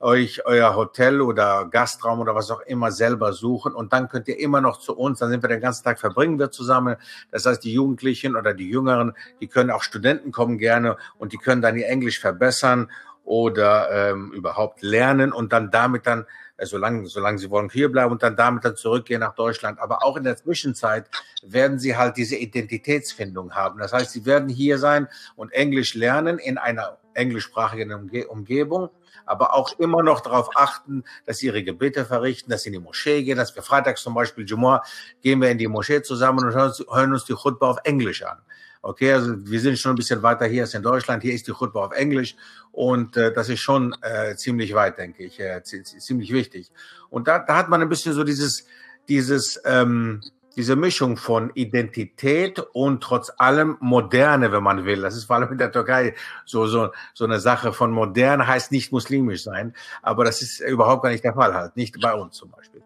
euch 0.00 0.44
euer 0.44 0.76
Hotel 0.76 1.22
oder 1.22 1.66
Gastraum 1.70 2.20
oder 2.20 2.34
was 2.34 2.50
auch 2.50 2.60
immer 2.60 2.92
selber 2.92 3.32
suchen 3.32 3.72
und 3.72 3.92
dann 3.92 4.08
könnt 4.08 4.28
ihr 4.28 4.38
immer 4.38 4.60
noch 4.60 4.78
zu 4.78 4.96
uns, 4.96 5.18
dann 5.18 5.30
sind 5.30 5.42
wir 5.42 5.48
den 5.48 5.60
ganzen 5.60 5.84
Tag 5.84 5.98
verbringen 5.98 6.38
wir 6.38 6.50
zusammen. 6.50 6.96
Das 7.30 7.46
heißt, 7.46 7.64
die 7.64 7.72
Jugendlichen 7.72 8.36
oder 8.36 8.52
die 8.52 8.68
Jüngeren, 8.68 9.14
die 9.40 9.46
können 9.46 9.70
auch 9.70 9.82
Studenten 9.82 10.30
kommen 10.30 10.58
gerne 10.58 10.96
und 11.16 11.32
die 11.32 11.38
können 11.38 11.62
dann 11.62 11.76
ihr 11.76 11.88
Englisch 11.88 12.20
verbessern 12.20 12.90
oder 13.24 14.10
ähm, 14.10 14.32
überhaupt 14.32 14.82
lernen 14.82 15.32
und 15.32 15.52
dann 15.52 15.70
damit 15.70 16.06
dann 16.06 16.26
äh, 16.56 16.66
solange, 16.66 17.06
solange 17.06 17.38
sie 17.38 17.50
wollen, 17.50 17.68
hier 17.68 17.90
bleiben 17.90 18.12
und 18.12 18.22
dann 18.22 18.36
damit 18.36 18.64
dann 18.64 18.76
zurückgehen 18.76 19.20
nach 19.20 19.34
Deutschland. 19.34 19.80
Aber 19.80 20.04
auch 20.04 20.16
in 20.16 20.24
der 20.24 20.36
Zwischenzeit 20.36 21.06
werden 21.42 21.78
sie 21.78 21.96
halt 21.96 22.16
diese 22.16 22.36
Identitätsfindung 22.36 23.54
haben. 23.54 23.80
Das 23.80 23.92
heißt, 23.92 24.12
sie 24.12 24.24
werden 24.24 24.48
hier 24.48 24.78
sein 24.78 25.08
und 25.36 25.52
Englisch 25.52 25.94
lernen 25.94 26.38
in 26.38 26.58
einer 26.58 26.98
englischsprachigen 27.14 27.92
Umge 27.92 28.26
Umgebung, 28.26 28.90
aber 29.24 29.54
auch 29.54 29.78
immer 29.78 30.02
noch 30.02 30.20
darauf 30.20 30.50
achten, 30.56 31.04
dass 31.26 31.38
sie 31.38 31.46
ihre 31.46 31.62
Gebete 31.62 32.04
verrichten, 32.04 32.50
dass 32.50 32.62
sie 32.62 32.70
in 32.70 32.74
die 32.74 32.80
Moschee 32.80 33.22
gehen, 33.22 33.36
dass 33.36 33.54
wir 33.54 33.62
freitags 33.62 34.02
zum 34.02 34.14
Beispiel 34.14 34.44
Jumu'ah 34.44 34.80
gehen 35.22 35.40
wir 35.40 35.50
in 35.50 35.58
die 35.58 35.68
Moschee 35.68 36.02
zusammen 36.02 36.44
und 36.44 36.54
hören, 36.54 36.72
hören 36.92 37.12
uns 37.12 37.24
die 37.24 37.34
Chutba 37.34 37.70
auf 37.70 37.78
Englisch 37.84 38.22
an. 38.22 38.38
Okay, 38.86 39.14
also 39.14 39.34
wir 39.46 39.60
sind 39.60 39.78
schon 39.78 39.92
ein 39.92 39.96
bisschen 39.96 40.22
weiter 40.22 40.44
hier 40.44 40.64
als 40.64 40.74
in 40.74 40.82
Deutschland. 40.82 41.22
Hier 41.22 41.32
ist 41.32 41.48
die 41.48 41.52
Chutba 41.52 41.86
auf 41.86 41.92
Englisch 41.92 42.36
und 42.70 43.16
äh, 43.16 43.32
das 43.32 43.48
ist 43.48 43.60
schon 43.60 43.96
äh, 44.02 44.36
ziemlich 44.36 44.74
weit, 44.74 44.98
denke 44.98 45.24
ich, 45.24 45.40
äh, 45.40 45.62
ziemlich 45.62 46.30
wichtig. 46.34 46.70
Und 47.08 47.26
da, 47.26 47.38
da 47.38 47.56
hat 47.56 47.70
man 47.70 47.80
ein 47.80 47.88
bisschen 47.88 48.12
so 48.12 48.24
dieses, 48.24 48.66
dieses, 49.08 49.58
ähm, 49.64 50.20
diese 50.54 50.76
Mischung 50.76 51.16
von 51.16 51.50
Identität 51.54 52.58
und 52.74 53.02
trotz 53.02 53.32
allem 53.38 53.78
Moderne, 53.80 54.52
wenn 54.52 54.62
man 54.62 54.84
will. 54.84 55.00
Das 55.00 55.16
ist 55.16 55.24
vor 55.24 55.36
allem 55.36 55.50
in 55.50 55.56
der 55.56 55.72
Türkei 55.72 56.14
so, 56.44 56.66
so, 56.66 56.90
so 57.14 57.24
eine 57.24 57.40
Sache 57.40 57.72
von 57.72 57.90
modern 57.90 58.46
heißt 58.46 58.70
nicht 58.70 58.92
muslimisch 58.92 59.44
sein, 59.44 59.74
aber 60.02 60.24
das 60.24 60.42
ist 60.42 60.60
überhaupt 60.60 61.04
gar 61.04 61.08
nicht 61.08 61.24
der 61.24 61.32
Fall 61.32 61.54
halt, 61.54 61.74
nicht 61.74 61.98
bei 62.02 62.12
uns 62.12 62.36
zum 62.36 62.50
Beispiel. 62.50 62.82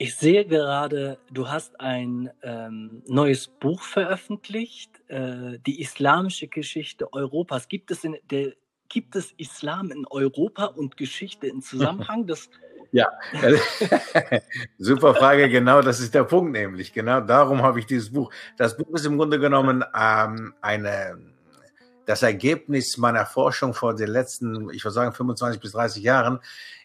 Ich 0.00 0.14
sehe 0.14 0.46
gerade, 0.46 1.18
du 1.32 1.48
hast 1.48 1.80
ein 1.80 2.30
ähm, 2.42 3.02
neues 3.08 3.48
Buch 3.48 3.82
veröffentlicht, 3.82 4.92
äh, 5.08 5.58
die 5.66 5.80
islamische 5.80 6.46
Geschichte 6.46 7.12
Europas. 7.12 7.68
Gibt 7.68 7.90
es, 7.90 8.04
in 8.04 8.16
der, 8.30 8.52
gibt 8.88 9.16
es 9.16 9.32
Islam 9.38 9.90
in 9.90 10.06
Europa 10.08 10.66
und 10.66 10.96
Geschichte 10.96 11.48
in 11.48 11.62
Zusammenhang? 11.62 12.28
Das, 12.28 12.48
ja, 12.92 13.08
super 14.78 15.16
Frage. 15.16 15.48
Genau, 15.48 15.82
das 15.82 15.98
ist 15.98 16.14
der 16.14 16.22
Punkt 16.22 16.52
nämlich. 16.52 16.92
Genau 16.92 17.20
darum 17.20 17.62
habe 17.62 17.80
ich 17.80 17.86
dieses 17.86 18.12
Buch. 18.12 18.32
Das 18.56 18.76
Buch 18.76 18.94
ist 18.94 19.04
im 19.04 19.18
Grunde 19.18 19.40
genommen 19.40 19.84
ähm, 19.98 20.54
eine, 20.60 21.18
das 22.06 22.22
Ergebnis 22.22 22.98
meiner 22.98 23.26
Forschung 23.26 23.74
vor 23.74 23.96
den 23.96 24.10
letzten, 24.10 24.70
ich 24.70 24.84
würde 24.84 24.94
sagen, 24.94 25.12
25 25.12 25.60
bis 25.60 25.72
30 25.72 26.04
Jahren, 26.04 26.38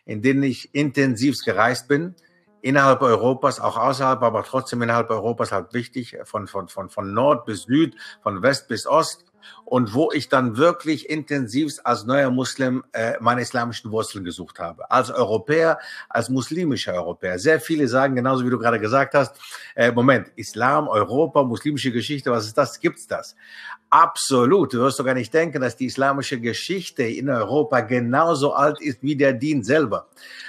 in 0.03 0.23
denen 0.23 0.41
ich 0.41 0.73
intensivst 0.73 1.45
gereist 1.45 1.87
bin 1.87 2.15
innerhalb 2.63 3.01
Europas, 3.01 3.59
auch 3.59 3.77
außerhalb, 3.77 4.23
aber 4.23 4.43
trotzdem 4.43 4.81
innerhalb 4.81 5.09
Europas 5.09 5.51
halt 5.51 5.73
wichtig, 5.73 6.17
von, 6.23 6.47
von, 6.47 6.69
von, 6.69 6.89
von 6.89 7.13
Nord 7.13 7.45
bis 7.45 7.63
Süd, 7.63 7.95
von 8.21 8.41
West 8.41 8.69
bis 8.69 8.87
Ost. 8.87 9.25
Und 9.65 9.93
wo 9.93 10.11
ich 10.11 10.29
dann 10.29 10.57
wirklich 10.57 11.09
intensivst 11.09 11.85
als 11.85 12.05
neuer 12.05 12.29
Muslim 12.29 12.83
äh, 12.91 13.13
meine 13.19 13.41
islamischen 13.41 13.91
Wurzeln 13.91 14.23
gesucht 14.23 14.59
habe. 14.59 14.89
Als 14.91 15.09
Europäer, 15.09 15.79
als 16.09 16.29
muslimischer 16.29 16.93
Europäer. 16.93 17.39
Sehr 17.39 17.59
viele 17.59 17.87
sagen, 17.87 18.15
genauso 18.15 18.45
wie 18.45 18.49
du 18.49 18.59
gerade 18.59 18.79
gesagt 18.79 19.13
hast, 19.13 19.35
äh, 19.75 19.91
Moment, 19.91 20.31
Islam, 20.35 20.87
Europa, 20.87 21.43
muslimische 21.43 21.91
Geschichte, 21.91 22.31
was 22.31 22.45
ist 22.45 22.57
das? 22.57 22.79
Gibt's 22.79 23.07
das? 23.07 23.35
Absolut. 23.89 24.73
Du 24.73 24.79
wirst 24.79 24.99
doch 24.99 25.05
gar 25.05 25.13
nicht 25.13 25.31
denken, 25.33 25.61
dass 25.61 25.75
die 25.75 25.85
islamische 25.85 26.39
Geschichte 26.39 27.03
in 27.03 27.29
Europa 27.29 27.81
genauso 27.81 28.53
alt 28.53 28.81
ist 28.81 29.03
wie 29.03 29.15
der 29.15 29.33
Dien 29.33 29.63
selber. 29.63 30.07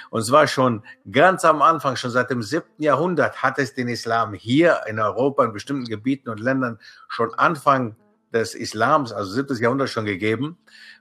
Und 0.09 0.23
zwar 0.23 0.47
schon 0.47 0.81
ganz 1.11 1.45
am 1.45 1.61
Anfang, 1.61 1.95
schon 1.95 2.09
seit 2.09 2.31
dem 2.31 2.41
siebten 2.41 2.81
Jahrhundert 2.81 3.43
hat 3.43 3.59
es 3.59 3.75
den 3.75 3.87
Islam 3.87 4.33
hier 4.33 4.81
in 4.87 4.99
Europa 4.99 5.45
in 5.45 5.53
bestimmten 5.53 5.85
Gebieten 5.85 6.29
und 6.29 6.39
Ländern 6.39 6.79
schon 7.07 7.33
Anfang 7.35 7.95
des 8.35 8.53
Islams, 8.53 9.11
also 9.11 9.31
siebtes 9.31 9.59
Jahrhundert 9.59 9.89
schon 9.89 10.05
gegeben, 10.05 10.57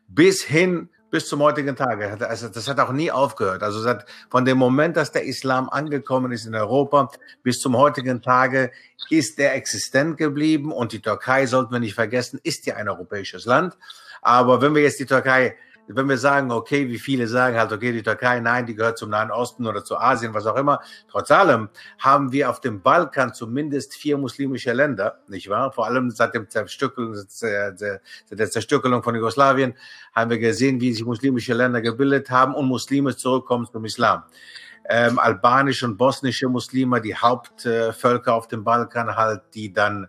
bis 0.08 0.42
hin 0.42 0.88
bis 1.14 1.28
zum 1.28 1.40
heutigen 1.42 1.76
Tage. 1.76 2.18
Also 2.28 2.48
das 2.48 2.66
hat 2.66 2.80
auch 2.80 2.90
nie 2.90 3.12
aufgehört. 3.12 3.62
Also 3.62 3.80
seit, 3.80 4.04
von 4.30 4.44
dem 4.44 4.58
Moment, 4.58 4.96
dass 4.96 5.12
der 5.12 5.24
Islam 5.24 5.68
angekommen 5.68 6.32
ist 6.32 6.44
in 6.44 6.56
Europa, 6.56 7.08
bis 7.44 7.60
zum 7.60 7.76
heutigen 7.76 8.20
Tage 8.20 8.72
ist 9.10 9.38
er 9.38 9.54
existent 9.54 10.16
geblieben. 10.16 10.72
Und 10.72 10.90
die 10.90 11.00
Türkei, 11.00 11.46
sollten 11.46 11.72
wir 11.72 11.78
nicht 11.78 11.94
vergessen, 11.94 12.40
ist 12.42 12.66
ja 12.66 12.74
ein 12.74 12.88
europäisches 12.88 13.44
Land. 13.44 13.78
Aber 14.22 14.60
wenn 14.60 14.74
wir 14.74 14.82
jetzt 14.82 14.98
die 14.98 15.06
Türkei 15.06 15.56
wenn 15.86 16.08
wir 16.08 16.18
sagen, 16.18 16.50
okay, 16.50 16.88
wie 16.88 16.98
viele 16.98 17.26
sagen 17.26 17.56
halt, 17.56 17.72
okay, 17.72 17.92
die 17.92 18.02
Türkei, 18.02 18.40
nein, 18.40 18.66
die 18.66 18.74
gehört 18.74 18.98
zum 18.98 19.10
Nahen 19.10 19.30
Osten 19.30 19.66
oder 19.66 19.84
zu 19.84 19.98
Asien, 19.98 20.32
was 20.32 20.46
auch 20.46 20.56
immer. 20.56 20.80
Trotz 21.08 21.30
allem 21.30 21.68
haben 21.98 22.32
wir 22.32 22.50
auf 22.50 22.60
dem 22.60 22.80
Balkan 22.80 23.34
zumindest 23.34 23.94
vier 23.94 24.16
muslimische 24.16 24.72
Länder, 24.72 25.18
nicht 25.28 25.48
wahr? 25.48 25.72
Vor 25.72 25.86
allem 25.86 26.10
seit 26.10 26.34
dem 26.34 26.48
Zerstückelung, 26.48 27.16
der 27.42 28.50
Zerstückelung 28.50 29.02
von 29.02 29.14
Jugoslawien 29.14 29.74
haben 30.14 30.30
wir 30.30 30.38
gesehen, 30.38 30.80
wie 30.80 30.92
sich 30.92 31.04
muslimische 31.04 31.54
Länder 31.54 31.80
gebildet 31.80 32.30
haben 32.30 32.54
und 32.54 32.66
Muslime 32.66 33.16
zurückkommen 33.16 33.66
zum 33.70 33.84
Islam. 33.84 34.24
Ähm, 34.86 35.18
albanische 35.18 35.86
und 35.86 35.96
bosnische 35.96 36.48
Muslime, 36.48 37.00
die 37.00 37.16
Hauptvölker 37.16 38.34
auf 38.34 38.48
dem 38.48 38.64
Balkan 38.64 39.16
halt, 39.16 39.42
die 39.54 39.72
dann 39.72 40.08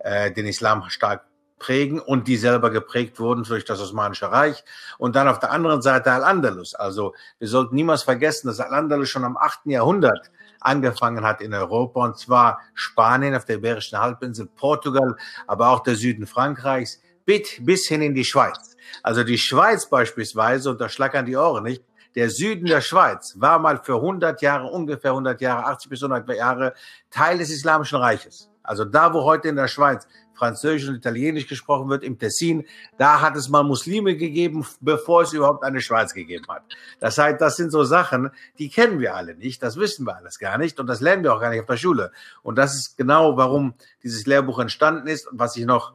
äh, 0.00 0.32
den 0.32 0.46
Islam 0.46 0.88
stark 0.88 1.24
prägen 1.58 2.00
und 2.00 2.28
die 2.28 2.36
selber 2.36 2.70
geprägt 2.70 3.18
wurden 3.18 3.44
durch 3.44 3.64
das 3.64 3.80
Osmanische 3.80 4.30
Reich. 4.30 4.64
Und 4.98 5.16
dann 5.16 5.28
auf 5.28 5.38
der 5.38 5.50
anderen 5.50 5.82
Seite 5.82 6.12
Al-Andalus. 6.12 6.74
Also 6.74 7.14
wir 7.38 7.48
sollten 7.48 7.74
niemals 7.74 8.02
vergessen, 8.02 8.48
dass 8.48 8.60
Al-Andalus 8.60 9.08
schon 9.08 9.24
am 9.24 9.36
8. 9.36 9.66
Jahrhundert 9.66 10.30
angefangen 10.60 11.24
hat 11.24 11.40
in 11.40 11.54
Europa, 11.54 12.04
und 12.04 12.18
zwar 12.18 12.60
Spanien 12.74 13.34
auf 13.34 13.44
der 13.44 13.56
Iberischen 13.56 13.98
Halbinsel, 13.98 14.46
Portugal, 14.46 15.16
aber 15.46 15.68
auch 15.68 15.80
der 15.80 15.94
Süden 15.94 16.26
Frankreichs, 16.26 17.00
bis 17.24 17.86
hin 17.86 18.02
in 18.02 18.14
die 18.14 18.24
Schweiz. 18.24 18.76
Also 19.02 19.24
die 19.24 19.38
Schweiz 19.38 19.88
beispielsweise, 19.88 20.70
und 20.70 20.80
da 20.80 20.88
schlackern 20.88 21.26
die 21.26 21.36
Ohren 21.36 21.64
nicht, 21.64 21.82
der 22.14 22.30
Süden 22.30 22.66
der 22.66 22.80
Schweiz 22.80 23.34
war 23.38 23.58
mal 23.58 23.78
für 23.82 23.96
100 23.96 24.40
Jahre, 24.40 24.68
ungefähr 24.68 25.10
100 25.10 25.40
Jahre, 25.40 25.66
80 25.66 25.90
bis 25.90 26.02
100 26.02 26.28
Jahre 26.36 26.74
Teil 27.10 27.38
des 27.38 27.50
Islamischen 27.50 27.98
Reiches. 27.98 28.50
Also 28.66 28.84
da, 28.84 29.12
wo 29.14 29.24
heute 29.24 29.48
in 29.48 29.56
der 29.56 29.68
Schweiz 29.68 30.06
Französisch 30.36 30.88
und 30.88 30.96
Italienisch 30.96 31.46
gesprochen 31.46 31.88
wird, 31.88 32.04
im 32.04 32.18
Tessin, 32.18 32.66
da 32.98 33.20
hat 33.20 33.36
es 33.36 33.48
mal 33.48 33.62
Muslime 33.62 34.16
gegeben, 34.16 34.66
bevor 34.80 35.22
es 35.22 35.32
überhaupt 35.32 35.64
eine 35.64 35.80
Schweiz 35.80 36.14
gegeben 36.14 36.46
hat. 36.48 36.62
Das 37.00 37.18
heißt, 37.18 37.40
das 37.40 37.56
sind 37.56 37.70
so 37.70 37.84
Sachen, 37.84 38.30
die 38.58 38.68
kennen 38.68 39.00
wir 39.00 39.14
alle 39.14 39.34
nicht, 39.34 39.62
das 39.62 39.76
wissen 39.76 40.06
wir 40.06 40.16
alles 40.16 40.38
gar 40.38 40.58
nicht 40.58 40.78
und 40.78 40.86
das 40.86 41.00
lernen 41.00 41.24
wir 41.24 41.34
auch 41.34 41.40
gar 41.40 41.50
nicht 41.50 41.60
auf 41.60 41.66
der 41.66 41.76
Schule. 41.78 42.12
Und 42.42 42.58
das 42.58 42.74
ist 42.74 42.96
genau, 42.96 43.36
warum 43.36 43.74
dieses 44.02 44.26
Lehrbuch 44.26 44.58
entstanden 44.58 45.08
ist 45.08 45.26
und 45.26 45.38
was 45.38 45.56
ich 45.56 45.64
noch 45.64 45.94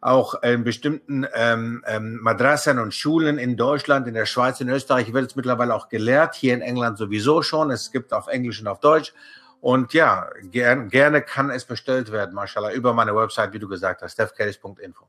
auch 0.00 0.42
in 0.42 0.62
bestimmten 0.62 1.26
ähm, 1.34 1.82
ähm, 1.86 2.20
Madrassen 2.22 2.78
und 2.78 2.94
Schulen 2.94 3.36
in 3.36 3.56
Deutschland, 3.56 4.06
in 4.06 4.14
der 4.14 4.26
Schweiz, 4.26 4.60
in 4.60 4.68
Österreich 4.68 5.12
wird 5.12 5.30
es 5.30 5.36
mittlerweile 5.36 5.74
auch 5.74 5.88
gelehrt, 5.88 6.36
hier 6.36 6.54
in 6.54 6.60
England 6.60 6.98
sowieso 6.98 7.42
schon. 7.42 7.72
Es 7.72 7.90
gibt 7.90 8.12
auf 8.12 8.28
Englisch 8.28 8.60
und 8.60 8.68
auf 8.68 8.78
Deutsch. 8.78 9.12
Und 9.60 9.92
ja, 9.92 10.30
gern, 10.42 10.88
gerne 10.88 11.20
kann 11.22 11.50
es 11.50 11.64
bestellt 11.64 12.12
werden, 12.12 12.34
mashallah, 12.34 12.72
über 12.72 12.92
meine 12.92 13.14
Website, 13.14 13.52
wie 13.52 13.58
du 13.58 13.68
gesagt 13.68 14.02
hast, 14.02 14.12
stephcase.info. 14.12 15.08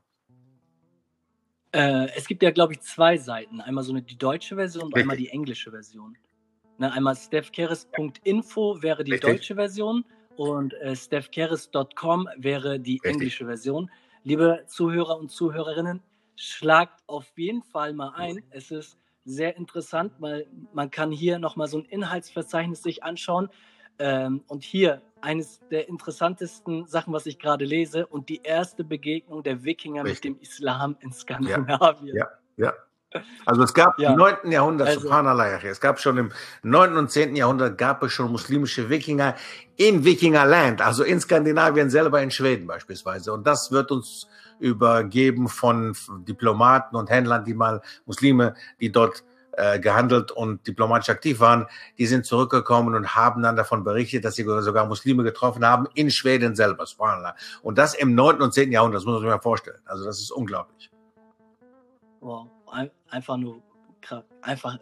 Äh, 1.72 2.08
es 2.16 2.26
gibt 2.26 2.42
ja, 2.42 2.50
glaube 2.50 2.72
ich, 2.72 2.80
zwei 2.80 3.16
Seiten. 3.16 3.60
Einmal 3.60 3.84
so 3.84 3.92
eine, 3.92 4.02
die 4.02 4.18
deutsche 4.18 4.56
Version 4.56 4.84
und 4.84 4.94
Richtig. 4.94 5.02
einmal 5.02 5.16
die 5.16 5.28
englische 5.28 5.70
Version. 5.70 6.16
Ne, 6.78 6.92
einmal 6.92 7.14
stephkeres.info 7.14 8.82
wäre 8.82 9.04
die 9.04 9.12
Richtig. 9.12 9.28
deutsche 9.28 9.54
Version 9.54 10.04
und 10.36 10.74
äh, 10.74 10.96
stephkeres.com 10.96 12.28
wäre 12.36 12.80
die 12.80 12.94
Richtig. 12.94 13.04
englische 13.04 13.46
Version. 13.46 13.90
Liebe 14.24 14.64
Zuhörer 14.66 15.18
und 15.18 15.30
Zuhörerinnen, 15.30 16.02
schlagt 16.36 17.02
auf 17.06 17.32
jeden 17.36 17.62
Fall 17.62 17.92
mal 17.92 18.12
ein. 18.16 18.42
Es 18.50 18.70
ist 18.70 18.98
sehr 19.24 19.56
interessant, 19.56 20.14
weil 20.18 20.46
man 20.72 20.90
kann 20.90 21.12
hier 21.12 21.38
nochmal 21.38 21.68
so 21.68 21.78
ein 21.78 21.84
Inhaltsverzeichnis 21.84 22.82
sich 22.82 23.04
anschauen. 23.04 23.50
Ähm, 24.00 24.42
und 24.48 24.64
hier 24.64 25.02
eines 25.20 25.60
der 25.70 25.88
interessantesten 25.88 26.86
Sachen, 26.86 27.12
was 27.12 27.26
ich 27.26 27.38
gerade 27.38 27.64
lese, 27.64 28.06
und 28.06 28.28
die 28.28 28.40
erste 28.42 28.82
Begegnung 28.82 29.42
der 29.42 29.62
Wikinger 29.62 30.04
Richtig. 30.04 30.30
mit 30.30 30.38
dem 30.38 30.42
Islam 30.42 30.96
in 31.00 31.12
Skandinavien. 31.12 32.16
Ja, 32.16 32.28
ja. 32.56 32.66
ja. 32.66 32.72
Also 33.44 33.62
es 33.64 33.74
gab 33.74 33.98
ja. 33.98 34.12
im 34.12 34.16
9. 34.16 34.52
Jahrhundert, 34.52 34.88
also, 34.88 35.08
es 35.68 35.80
gab 35.80 35.98
schon 35.98 36.16
im 36.16 36.32
9. 36.62 36.96
und 36.96 37.10
10. 37.10 37.34
Jahrhundert 37.34 37.76
gab 37.76 38.02
es 38.04 38.12
schon 38.12 38.30
muslimische 38.30 38.88
Wikinger 38.88 39.34
in 39.76 40.04
Wikingerland, 40.04 40.80
also 40.80 41.02
in 41.02 41.20
Skandinavien 41.20 41.90
selber, 41.90 42.22
in 42.22 42.30
Schweden 42.30 42.66
beispielsweise. 42.66 43.32
Und 43.32 43.46
das 43.46 43.72
wird 43.72 43.90
uns 43.90 44.28
übergeben 44.60 45.48
von 45.48 45.96
Diplomaten 46.20 46.94
und 46.94 47.10
Händlern, 47.10 47.44
die 47.44 47.54
mal 47.54 47.82
Muslime, 48.06 48.54
die 48.78 48.92
dort 48.92 49.24
äh, 49.60 49.78
gehandelt 49.78 50.32
und 50.32 50.66
diplomatisch 50.66 51.10
aktiv 51.10 51.38
waren, 51.38 51.66
die 51.98 52.06
sind 52.06 52.24
zurückgekommen 52.24 52.94
und 52.94 53.14
haben 53.14 53.42
dann 53.42 53.56
davon 53.56 53.84
berichtet, 53.84 54.24
dass 54.24 54.34
sie 54.36 54.44
sogar 54.44 54.86
Muslime 54.86 55.22
getroffen 55.22 55.66
haben 55.66 55.86
in 55.94 56.10
Schweden 56.10 56.56
selber. 56.56 56.86
Und 57.62 57.76
das 57.76 57.94
im 57.94 58.14
9. 58.14 58.40
und 58.40 58.54
10. 58.54 58.72
Jahrhundert, 58.72 59.00
das 59.00 59.04
muss 59.04 59.14
man 59.14 59.20
sich 59.20 59.30
mal 59.30 59.40
vorstellen. 59.40 59.80
Also 59.84 60.04
das 60.04 60.18
ist 60.18 60.30
unglaublich. 60.30 60.90
Wow, 62.20 62.48
einfach 63.10 63.36
nur 63.36 63.62
einfach 64.40 64.78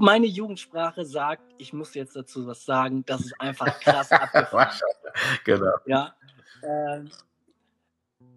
meine 0.00 0.26
Jugendsprache 0.26 1.04
sagt, 1.04 1.42
ich 1.58 1.72
muss 1.72 1.94
jetzt 1.94 2.16
dazu 2.16 2.44
was 2.46 2.64
sagen, 2.64 3.04
das 3.04 3.20
ist 3.20 3.40
einfach 3.40 3.78
krass 3.78 4.10
abgefahren. 4.12 4.80
genau. 5.44 5.76
Ja. 5.86 6.14
Äh, 6.62 7.04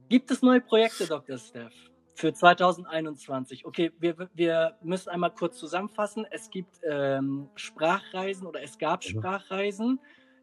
gibt 0.09 0.29
es 0.29 0.43
neue 0.43 0.61
Projekte, 0.61 1.07
Dr. 1.07 1.37
Steph? 1.37 1.88
Für 2.19 2.33
2021. 2.33 3.65
Okay, 3.65 3.93
wir, 3.97 4.29
wir 4.33 4.75
müssen 4.83 5.07
einmal 5.07 5.33
kurz 5.33 5.57
zusammenfassen. 5.57 6.27
Es 6.29 6.49
gibt 6.49 6.81
ähm, 6.83 7.47
Sprachreisen 7.55 8.45
oder 8.45 8.61
es 8.61 8.77
gab 8.77 9.05
mhm. 9.05 9.07
Sprachreisen, 9.07 9.99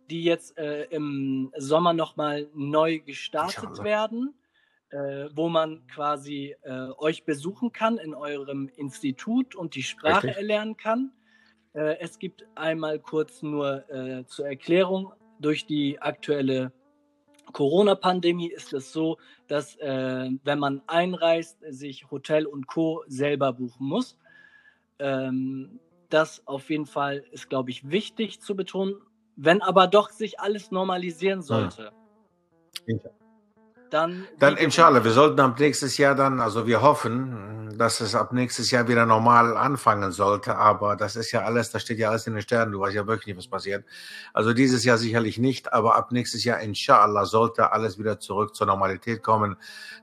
die 0.09 0.25
jetzt 0.25 0.57
äh, 0.57 0.85
im 0.85 1.53
Sommer 1.59 1.93
nochmal 1.93 2.49
neu 2.55 3.01
gestartet 3.01 3.85
werden, 3.85 4.33
äh, 4.89 5.27
wo 5.35 5.51
man 5.51 5.87
quasi 5.89 6.57
äh, 6.63 6.89
euch 6.97 7.25
besuchen 7.25 7.73
kann 7.73 7.99
in 7.99 8.15
eurem 8.15 8.71
Institut 8.77 9.55
und 9.55 9.75
die 9.75 9.83
Sprache 9.83 10.29
Richtig. 10.29 10.39
erlernen 10.39 10.79
kann. 10.79 11.13
Äh, 11.75 11.99
es 11.99 12.19
gibt 12.19 12.47
einmal 12.55 13.01
kurz 13.01 13.43
nur 13.43 13.87
äh, 13.91 14.25
zur 14.25 14.49
Erklärung, 14.49 15.13
durch 15.41 15.67
die 15.67 16.01
aktuelle 16.01 16.73
Corona-Pandemie 17.53 18.51
ist 18.51 18.73
es 18.73 18.93
so, 18.93 19.19
dass 19.47 19.77
äh, 19.77 20.31
wenn 20.45 20.59
man 20.59 20.83
einreist, 20.87 21.59
sich 21.69 22.11
Hotel 22.11 22.47
und 22.47 22.67
Co. 22.67 23.05
selber 23.07 23.53
buchen 23.53 23.87
muss. 23.87 24.19
Ähm, 24.99 25.81
das 26.09 26.47
auf 26.47 26.71
jeden 26.71 26.87
Fall 26.87 27.25
ist, 27.31 27.49
glaube 27.49 27.71
ich, 27.71 27.91
wichtig 27.91 28.41
zu 28.41 28.55
betonen. 28.55 28.95
Wenn 29.37 29.61
aber 29.61 29.87
doch 29.87 30.11
sich 30.11 30.41
alles 30.41 30.71
normalisieren 30.71 31.43
sollte, 31.43 31.93
ja 32.87 32.97
dann. 33.97 34.27
Dann 34.39 34.57
inshallah, 34.57 35.03
wir 35.05 35.11
sollten 35.11 35.41
ab 35.41 35.59
nächstes 35.59 35.97
Jahr 35.97 36.15
dann, 36.15 36.41
also 36.41 36.67
wir 36.67 36.83
hoffen, 36.83 37.75
dass 37.79 38.01
es 38.01 38.15
ab 38.15 38.33
nächstes 38.33 38.71
Jahr 38.71 38.89
wieder 38.89 39.07
normal 39.07 39.57
anfangen 39.57 40.13
sollte, 40.13 40.57
aber 40.57 40.97
das 40.97 41.17
ist 41.17 41.33
ja 41.33 41.43
alles, 41.43 41.71
da 41.71 41.79
steht 41.79 41.99
ja 41.99 42.11
alles 42.11 42.27
in 42.27 42.35
den 42.35 42.43
Sternen, 42.43 42.73
du 42.73 42.81
weißt 42.81 42.95
ja 42.95 43.07
wirklich 43.07 43.27
nicht, 43.27 43.39
was 43.39 43.49
passiert. 43.49 43.85
Also 44.33 44.53
dieses 44.53 44.85
Jahr 44.85 44.99
sicherlich 44.99 45.39
nicht, 45.39 45.73
aber 45.73 45.97
ab 45.97 46.13
nächstes 46.13 46.45
Jahr 46.45 46.61
inshallah 46.61 47.25
sollte 47.25 47.73
alles 47.73 47.99
wieder 47.99 48.19
zurück 48.21 48.55
zur 48.55 48.67
Normalität 48.67 49.23
kommen, 49.23 49.57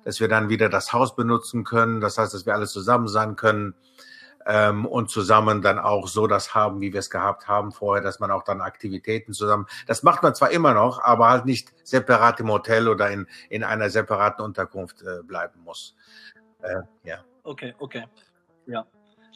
dass 0.03 0.19
wir 0.19 0.27
dann 0.27 0.49
wieder 0.49 0.69
das 0.69 0.93
Haus 0.93 1.15
benutzen 1.15 1.63
können, 1.63 2.01
das 2.01 2.17
heißt, 2.17 2.34
dass 2.34 2.45
wir 2.45 2.53
alle 2.53 2.67
zusammen 2.67 3.08
sein 3.08 3.36
können 3.36 3.75
ähm, 4.45 4.86
und 4.86 5.10
zusammen 5.10 5.62
dann 5.62 5.79
auch 5.79 6.08
so 6.08 6.27
das 6.27 6.53
haben, 6.53 6.82
wie 6.82 6.93
wir 6.93 6.99
es 6.99 7.10
gehabt 7.10 7.47
haben 7.47 7.71
vorher, 7.71 8.03
dass 8.03 8.19
man 8.19 8.32
auch 8.32 8.43
dann 8.43 8.62
Aktivitäten 8.62 9.34
zusammen, 9.34 9.67
das 9.88 10.03
macht 10.03 10.23
man 10.23 10.36
zwar 10.36 10.51
immer 10.51 10.73
noch, 10.73 11.03
aber 11.03 11.29
halt 11.29 11.45
nicht 11.45 11.73
separat 11.84 12.39
im 12.39 12.49
Hotel 12.49 12.88
oder 12.88 13.10
in, 13.10 13.27
in 13.49 13.63
einer 13.63 13.89
separaten 13.89 14.43
Unterkunft 14.43 15.01
äh, 15.01 15.23
bleiben 15.23 15.62
muss. 15.63 15.95
Äh, 16.62 16.82
ja. 17.03 17.23
Okay, 17.43 17.73
okay. 17.79 18.06
Ja. 18.65 18.86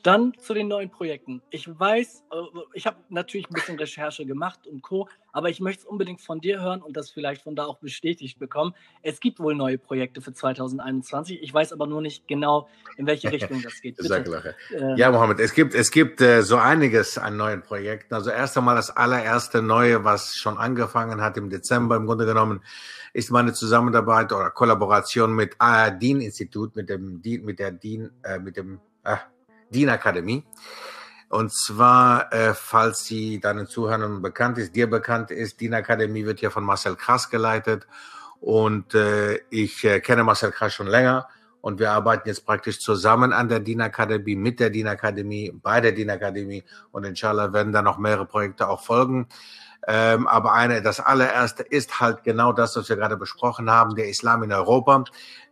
Dann 0.03 0.33
zu 0.39 0.53
den 0.53 0.67
neuen 0.67 0.89
Projekten. 0.89 1.41
Ich 1.49 1.67
weiß, 1.67 2.23
äh, 2.31 2.36
ich 2.73 2.86
habe 2.86 2.97
natürlich 3.10 3.49
ein 3.49 3.53
bisschen 3.53 3.77
Recherche 3.77 4.25
gemacht 4.25 4.67
und 4.67 4.81
Co., 4.81 5.07
aber 5.33 5.49
ich 5.49 5.60
möchte 5.60 5.81
es 5.81 5.86
unbedingt 5.86 6.21
von 6.21 6.41
dir 6.41 6.62
hören 6.62 6.81
und 6.81 6.97
das 6.97 7.12
vielleicht 7.12 7.43
von 7.43 7.55
da 7.55 7.65
auch 7.65 7.77
bestätigt 7.77 8.39
bekommen. 8.39 8.73
Es 9.03 9.19
gibt 9.19 9.39
wohl 9.39 9.53
neue 9.53 9.77
Projekte 9.77 10.19
für 10.21 10.33
2021. 10.33 11.43
Ich 11.43 11.53
weiß 11.53 11.73
aber 11.73 11.86
nur 11.86 12.01
nicht 12.01 12.27
genau, 12.27 12.67
in 12.97 13.05
welche 13.05 13.31
Richtung 13.31 13.62
das 13.62 13.79
geht. 13.81 13.97
Bitte. 13.97 14.55
Äh, 14.71 14.97
ja, 14.97 15.12
Mohammed, 15.12 15.39
es 15.39 15.53
gibt, 15.53 15.75
es 15.75 15.91
gibt 15.91 16.21
äh, 16.21 16.41
so 16.41 16.57
einiges 16.57 17.17
an 17.19 17.38
neuen 17.38 17.62
Projekten. 17.62 18.15
Also 18.15 18.31
erst 18.31 18.57
einmal 18.57 18.75
das 18.75 18.89
allererste 18.89 19.62
Neue, 19.62 20.03
was 20.03 20.36
schon 20.36 20.57
angefangen 20.57 21.21
hat 21.21 21.38
im 21.38 21.49
Dezember 21.49 21.97
im 21.97 22.07
Grunde 22.07 22.25
genommen, 22.25 22.62
ist 23.13 23.31
meine 23.31 23.53
Zusammenarbeit 23.53 24.31
oder 24.31 24.49
Kollaboration 24.51 25.33
mit 25.33 25.55
ARDIN-Institut, 25.60 26.75
mit 26.75 26.89
dem, 26.89 27.21
mit 27.23 27.60
der 27.60 27.71
DIN, 27.71 28.12
äh, 28.23 28.39
mit 28.39 28.57
dem, 28.57 28.79
äh, 29.03 29.17
DIN-Akademie. 29.69 30.43
Und 31.30 31.53
zwar, 31.53 32.32
äh, 32.32 32.53
falls 32.53 33.06
sie 33.06 33.39
deinen 33.39 33.67
Zuhörern 33.67 34.21
bekannt 34.21 34.58
ist, 34.58 34.75
dir 34.75 34.89
bekannt 34.89 35.30
ist, 35.32 35.60
DIN-Akademie 35.60 36.25
wird 36.25 36.41
ja 36.41 36.49
von 36.49 36.63
Marcel 36.63 36.95
Krass 36.95 37.30
geleitet. 37.30 37.86
Und 38.39 38.93
äh, 38.93 39.39
ich 39.49 39.84
äh, 39.84 39.99
kenne 39.99 40.23
Marcel 40.23 40.51
Krass 40.51 40.73
schon 40.73 40.88
länger. 40.88 41.27
Und 41.60 41.80
wir 41.80 41.91
arbeiten 41.91 42.30
jetzt 42.30 42.45
praktisch 42.45 42.80
zusammen 42.80 43.34
an 43.34 43.49
der 43.49 43.60
DIN-Akademie, 43.60 44.38
mit 44.38 44.60
der 44.60 44.69
DIN-Akademie, 44.69 45.51
bei 45.51 45.82
der 45.82 45.91
DIN-Akademie. 45.91 46.63
Und 46.91 47.03
inshallah 47.03 47.51
werden 47.51 47.73
da 47.73 47.82
noch 47.82 47.97
mehrere 47.97 48.25
Projekte 48.25 48.69
auch 48.69 48.82
folgen. 48.84 49.27
Ähm, 49.86 50.28
aber 50.28 50.54
eine, 50.54 50.82
das 50.82 51.00
allererste 51.00 51.63
ist 51.63 52.00
halt 52.00 52.24
genau 52.24 52.52
das, 52.52 52.76
was 52.76 52.90
wir 52.90 52.96
gerade 52.96 53.18
besprochen 53.18 53.70
haben, 53.70 53.96
der 53.96 54.10
Islam 54.10 54.44
in 54.44 54.52
Europa, 54.52 55.06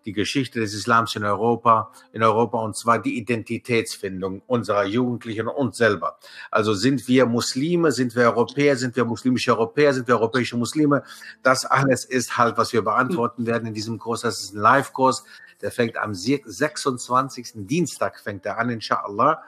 die 0.05 0.13
Geschichte 0.13 0.59
des 0.59 0.73
Islams 0.73 1.15
in 1.15 1.23
Europa, 1.23 1.91
in 2.11 2.21
Europa 2.23 2.59
und 2.59 2.75
zwar 2.75 2.99
die 2.99 3.17
Identitätsfindung 3.17 4.41
unserer 4.45 4.85
Jugendlichen 4.85 5.47
und 5.47 5.75
selber. 5.75 6.17
Also 6.51 6.73
sind 6.73 7.07
wir 7.07 7.25
Muslime, 7.25 7.91
sind 7.91 8.15
wir 8.15 8.23
Europäer, 8.23 8.75
sind 8.75 8.95
wir 8.95 9.05
muslimische 9.05 9.51
Europäer, 9.51 9.93
sind 9.93 10.07
wir 10.07 10.15
europäische 10.15 10.57
Muslime? 10.57 11.03
Das 11.41 11.65
alles 11.65 12.05
ist 12.05 12.37
halt, 12.37 12.57
was 12.57 12.73
wir 12.73 12.83
beantworten 12.83 13.45
werden 13.45 13.67
in 13.67 13.73
diesem 13.73 13.99
Kurs. 13.99 14.21
Das 14.21 14.41
ist 14.41 14.53
ein 14.53 14.59
Live-Kurs, 14.59 15.23
der 15.61 15.71
fängt 15.71 15.97
am 15.97 16.13
26. 16.13 17.51
Dienstag 17.55 18.19
fängt 18.19 18.45
er 18.45 18.57
an, 18.57 18.69
inshallah 18.69 19.41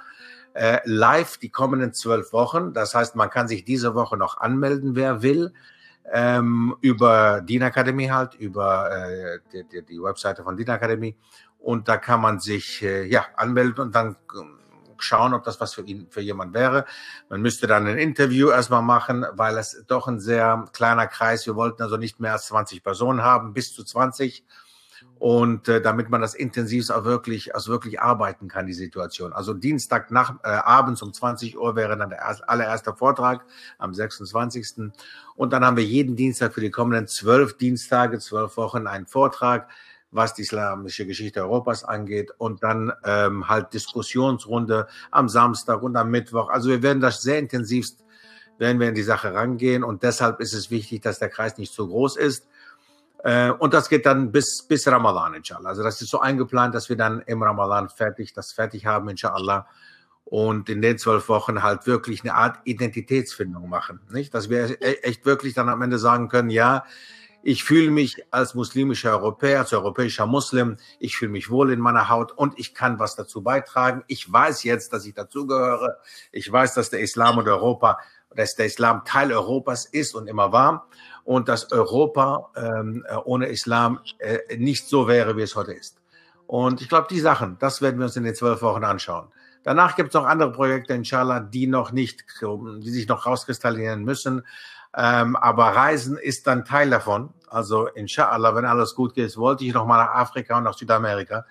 äh, 0.57 0.79
live 0.85 1.37
die 1.37 1.49
kommenden 1.49 1.93
zwölf 1.93 2.33
Wochen. 2.33 2.73
Das 2.73 2.95
heißt, 2.95 3.15
man 3.15 3.29
kann 3.29 3.47
sich 3.47 3.63
diese 3.63 3.93
Woche 3.93 4.17
noch 4.17 4.37
anmelden, 4.37 4.95
wer 4.95 5.21
will, 5.21 5.53
ähm, 6.11 6.75
über 6.81 7.41
DIN 7.41 7.61
Akademie 7.61 8.09
halt, 8.09 8.33
über 8.33 8.91
äh, 8.91 9.39
die, 9.53 9.67
die, 9.67 9.85
die 9.85 10.01
Webseite 10.01 10.43
von 10.43 10.57
DIN 10.57 10.69
Akademie. 10.69 11.15
Und 11.59 11.87
da 11.87 11.97
kann 11.97 12.21
man 12.21 12.39
sich 12.39 12.81
äh, 12.81 13.05
ja 13.05 13.25
anmelden 13.35 13.83
und 13.83 13.93
dann 13.93 14.15
schauen, 14.97 15.35
ob 15.35 15.43
das 15.43 15.61
was 15.61 15.75
für 15.75 15.83
ihn, 15.83 16.07
für 16.09 16.21
jemand 16.21 16.55
wäre. 16.55 16.85
Man 17.29 17.41
müsste 17.41 17.67
dann 17.67 17.85
ein 17.85 17.99
Interview 17.99 18.49
erstmal 18.49 18.81
machen, 18.81 19.27
weil 19.33 19.59
es 19.59 19.85
doch 19.87 20.07
ein 20.07 20.19
sehr 20.19 20.65
kleiner 20.73 21.05
Kreis. 21.05 21.45
Wir 21.45 21.55
wollten 21.55 21.83
also 21.83 21.97
nicht 21.97 22.19
mehr 22.19 22.33
als 22.33 22.47
20 22.47 22.83
Personen 22.83 23.21
haben, 23.21 23.53
bis 23.53 23.75
zu 23.75 23.83
20 23.83 24.43
und 25.19 25.67
äh, 25.67 25.81
damit 25.81 26.09
man 26.09 26.21
das 26.21 26.35
intensiv 26.35 26.89
auch 26.89 27.03
wirklich, 27.03 27.55
also 27.55 27.71
wirklich 27.71 27.99
arbeiten 27.99 28.47
kann, 28.47 28.67
die 28.67 28.73
Situation. 28.73 29.33
Also 29.33 29.53
Dienstag 29.53 30.11
nach, 30.11 30.35
äh, 30.43 30.49
abends 30.49 31.01
um 31.01 31.13
20 31.13 31.57
Uhr 31.57 31.75
wäre 31.75 31.97
dann 31.97 32.09
der 32.09 32.19
erst, 32.19 32.47
allererste 32.47 32.93
Vortrag 32.93 33.43
am 33.77 33.93
26. 33.93 34.91
Und 35.35 35.53
dann 35.53 35.65
haben 35.65 35.77
wir 35.77 35.83
jeden 35.83 36.15
Dienstag 36.15 36.53
für 36.53 36.61
die 36.61 36.71
kommenden 36.71 37.07
zwölf 37.07 37.57
Dienstage, 37.57 38.19
zwölf 38.19 38.57
Wochen 38.57 38.87
einen 38.87 39.07
Vortrag, 39.07 39.69
was 40.11 40.33
die 40.33 40.43
islamische 40.43 41.05
Geschichte 41.05 41.41
Europas 41.41 41.83
angeht 41.83 42.31
und 42.37 42.63
dann 42.63 42.93
ähm, 43.03 43.47
halt 43.47 43.73
Diskussionsrunde 43.73 44.87
am 45.11 45.29
Samstag 45.29 45.81
und 45.81 45.95
am 45.95 46.09
Mittwoch. 46.09 46.49
Also 46.49 46.69
wir 46.69 46.81
werden 46.81 47.01
das 47.01 47.21
sehr 47.21 47.39
intensivst, 47.39 48.03
werden 48.57 48.79
wir 48.79 48.87
in 48.87 48.95
die 48.95 49.03
Sache 49.03 49.33
rangehen 49.33 49.83
und 49.83 50.03
deshalb 50.03 50.39
ist 50.39 50.53
es 50.53 50.71
wichtig, 50.71 51.01
dass 51.01 51.19
der 51.19 51.29
Kreis 51.29 51.57
nicht 51.57 51.73
zu 51.73 51.87
groß 51.87 52.17
ist 52.17 52.47
äh, 53.23 53.51
und 53.51 53.73
das 53.73 53.89
geht 53.89 54.05
dann 54.05 54.31
bis, 54.31 54.63
bis 54.63 54.87
Ramadan, 54.87 55.33
inshallah. 55.33 55.69
Also 55.69 55.83
das 55.83 56.01
ist 56.01 56.09
so 56.09 56.19
eingeplant, 56.19 56.75
dass 56.75 56.89
wir 56.89 56.97
dann 56.97 57.21
im 57.21 57.41
Ramadan 57.41 57.89
fertig, 57.89 58.33
das 58.33 58.51
fertig 58.51 58.85
haben, 58.85 59.09
inshallah. 59.09 59.67
Und 60.23 60.69
in 60.69 60.81
den 60.81 60.97
zwölf 60.97 61.29
Wochen 61.29 61.63
halt 61.63 61.87
wirklich 61.87 62.21
eine 62.21 62.33
Art 62.33 62.59
Identitätsfindung 62.65 63.69
machen, 63.69 64.01
nicht? 64.11 64.33
Dass 64.33 64.49
wir 64.49 64.81
e-, 64.81 64.99
echt 65.01 65.25
wirklich 65.25 65.53
dann 65.53 65.69
am 65.69 65.81
Ende 65.81 65.99
sagen 65.99 66.27
können, 66.27 66.49
ja, 66.49 66.83
ich 67.43 67.63
fühle 67.63 67.91
mich 67.91 68.25
als 68.29 68.55
muslimischer 68.55 69.11
Europäer, 69.11 69.59
als 69.59 69.71
europäischer 69.71 70.25
Muslim, 70.25 70.75
ich 70.99 71.15
fühle 71.15 71.31
mich 71.31 71.49
wohl 71.49 71.71
in 71.71 71.79
meiner 71.79 72.09
Haut 72.09 72.33
und 72.33 72.59
ich 72.59 72.73
kann 72.73 72.99
was 72.99 73.15
dazu 73.15 73.41
beitragen. 73.41 74.03
Ich 74.07 74.31
weiß 74.31 74.63
jetzt, 74.63 74.91
dass 74.91 75.05
ich 75.05 75.13
dazugehöre. 75.13 75.97
Ich 76.33 76.51
weiß, 76.51 76.73
dass 76.73 76.89
der 76.89 76.99
Islam 76.99 77.37
und 77.37 77.47
Europa, 77.47 77.99
dass 78.35 78.55
der 78.55 78.65
Islam 78.65 79.05
Teil 79.05 79.31
Europas 79.31 79.85
ist 79.85 80.13
und 80.13 80.27
immer 80.27 80.51
war 80.51 80.89
und 81.27 81.49
dass 81.49 81.73
Europa 81.73 82.51
ähm, 82.55 83.05
äh, 83.09 83.17
ohne 83.17 83.47
Islam 83.47 83.99
äh, 84.19 84.55
nicht 84.55 84.87
so 84.87 85.09
wäre, 85.09 85.35
wie 85.35 85.41
es 85.41 85.57
heute 85.57 85.73
ist. 85.73 85.99
Und 86.47 86.81
ich 86.81 86.87
glaube, 86.87 87.07
die 87.09 87.19
Sachen, 87.19 87.57
das 87.59 87.81
werden 87.81 87.99
wir 87.99 88.05
uns 88.05 88.15
in 88.15 88.23
den 88.23 88.33
zwölf 88.33 88.61
Wochen 88.61 88.85
anschauen. 88.85 89.27
Danach 89.63 89.97
gibt 89.97 90.07
es 90.07 90.13
noch 90.13 90.25
andere 90.25 90.53
Projekte, 90.53 90.93
inshallah, 90.93 91.41
die 91.41 91.67
noch 91.67 91.91
nicht, 91.91 92.23
die 92.41 92.89
sich 92.89 93.09
noch 93.09 93.25
rauskristallisieren 93.25 94.05
müssen. 94.05 94.43
Ähm, 94.95 95.35
aber 95.35 95.65
Reisen 95.65 96.17
ist 96.17 96.47
dann 96.47 96.63
Teil 96.63 96.89
davon. 96.89 97.33
Also 97.49 97.87
inshallah, 97.87 98.55
wenn 98.55 98.63
alles 98.63 98.95
gut 98.95 99.13
geht, 99.13 99.35
wollte 99.35 99.65
ich 99.65 99.73
noch 99.73 99.85
mal 99.85 100.01
nach 100.01 100.15
Afrika 100.15 100.57
und 100.57 100.63
nach 100.63 100.77
Südamerika. 100.77 101.45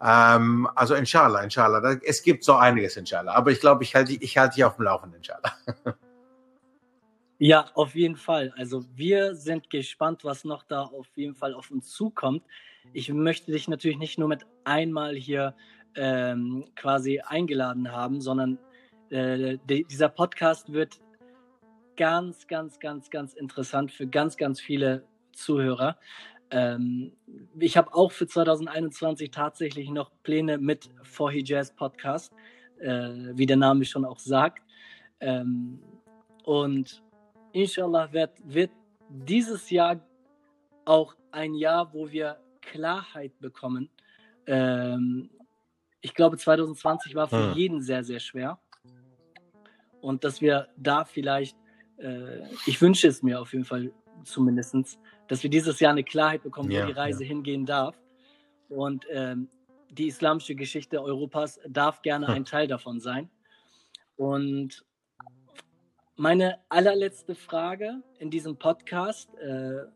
Ähm, 0.00 0.68
also 0.76 0.94
inshallah, 0.94 1.40
inshallah. 1.40 1.96
Es 2.04 2.22
gibt 2.22 2.44
so 2.44 2.54
einiges, 2.54 2.96
inshallah. 2.96 3.34
Aber 3.34 3.50
ich 3.50 3.58
glaube, 3.58 3.82
ich 3.82 3.92
halte 3.96 4.12
ich 4.12 4.38
halte 4.38 4.54
dich 4.54 4.64
auf 4.64 4.76
dem 4.76 4.84
Laufenden, 4.84 5.18
inshallah. 5.18 5.52
Ja, 7.42 7.70
auf 7.72 7.94
jeden 7.94 8.16
Fall. 8.16 8.52
Also 8.58 8.84
wir 8.96 9.34
sind 9.34 9.70
gespannt, 9.70 10.24
was 10.24 10.44
noch 10.44 10.62
da 10.62 10.82
auf 10.82 11.08
jeden 11.16 11.34
Fall 11.34 11.54
auf 11.54 11.70
uns 11.70 11.88
zukommt. 11.88 12.44
Ich 12.92 13.10
möchte 13.10 13.50
dich 13.50 13.66
natürlich 13.66 13.96
nicht 13.96 14.18
nur 14.18 14.28
mit 14.28 14.44
einmal 14.64 15.16
hier 15.16 15.54
ähm, 15.94 16.66
quasi 16.76 17.20
eingeladen 17.20 17.92
haben, 17.92 18.20
sondern 18.20 18.58
äh, 19.08 19.56
die, 19.64 19.84
dieser 19.84 20.10
Podcast 20.10 20.74
wird 20.74 21.00
ganz, 21.96 22.46
ganz, 22.46 22.78
ganz, 22.78 23.08
ganz 23.08 23.32
interessant 23.32 23.90
für 23.90 24.06
ganz, 24.06 24.36
ganz 24.36 24.60
viele 24.60 25.06
Zuhörer. 25.32 25.96
Ähm, 26.50 27.14
ich 27.58 27.78
habe 27.78 27.94
auch 27.94 28.12
für 28.12 28.26
2021 28.26 29.30
tatsächlich 29.30 29.88
noch 29.88 30.10
Pläne 30.24 30.58
mit 30.58 30.90
Forhi 31.04 31.42
Jazz 31.42 31.74
Podcast, 31.74 32.34
äh, 32.80 33.08
wie 33.32 33.46
der 33.46 33.56
Name 33.56 33.86
schon 33.86 34.04
auch 34.04 34.18
sagt. 34.18 34.62
Ähm, 35.20 35.80
und 36.44 37.02
inshallah 37.52 38.12
wird, 38.12 38.32
wird 38.44 38.70
dieses 39.08 39.70
Jahr 39.70 40.00
auch 40.84 41.14
ein 41.32 41.54
Jahr, 41.54 41.92
wo 41.94 42.10
wir 42.10 42.38
Klarheit 42.60 43.38
bekommen, 43.40 43.90
Ähm, 44.46 45.30
ich 46.00 46.14
glaube, 46.14 46.36
2020 46.38 47.14
war 47.14 47.28
für 47.28 47.36
Hm. 47.36 47.52
jeden 47.52 47.82
sehr, 47.82 48.02
sehr 48.04 48.20
schwer. 48.20 48.60
Und 50.00 50.24
dass 50.24 50.40
wir 50.40 50.68
da 50.76 51.04
vielleicht, 51.04 51.56
äh, 51.98 52.40
ich 52.66 52.80
wünsche 52.80 53.08
es 53.08 53.22
mir 53.22 53.40
auf 53.40 53.52
jeden 53.52 53.64
Fall 53.64 53.92
zumindest, 54.24 54.98
dass 55.28 55.42
wir 55.42 55.50
dieses 55.50 55.78
Jahr 55.80 55.92
eine 55.92 56.04
Klarheit 56.04 56.42
bekommen, 56.42 56.70
Ja, 56.70 56.82
wo 56.82 56.86
die 56.86 56.92
Reise 56.92 57.24
hingehen 57.24 57.66
darf. 57.66 57.96
Und 58.68 59.06
ähm, 59.10 59.50
die 59.90 60.08
islamische 60.08 60.54
Geschichte 60.54 61.02
Europas 61.02 61.60
darf 61.68 62.02
gerne 62.02 62.28
Hm. 62.28 62.34
ein 62.34 62.44
Teil 62.44 62.66
davon 62.68 63.00
sein. 63.00 63.30
Und 64.16 64.84
meine 66.20 66.58
allerletzte 66.68 67.34
Frage 67.34 68.02
in 68.18 68.28
diesem 68.30 68.58
Podcast, 68.58 69.34
äh, 69.36 69.86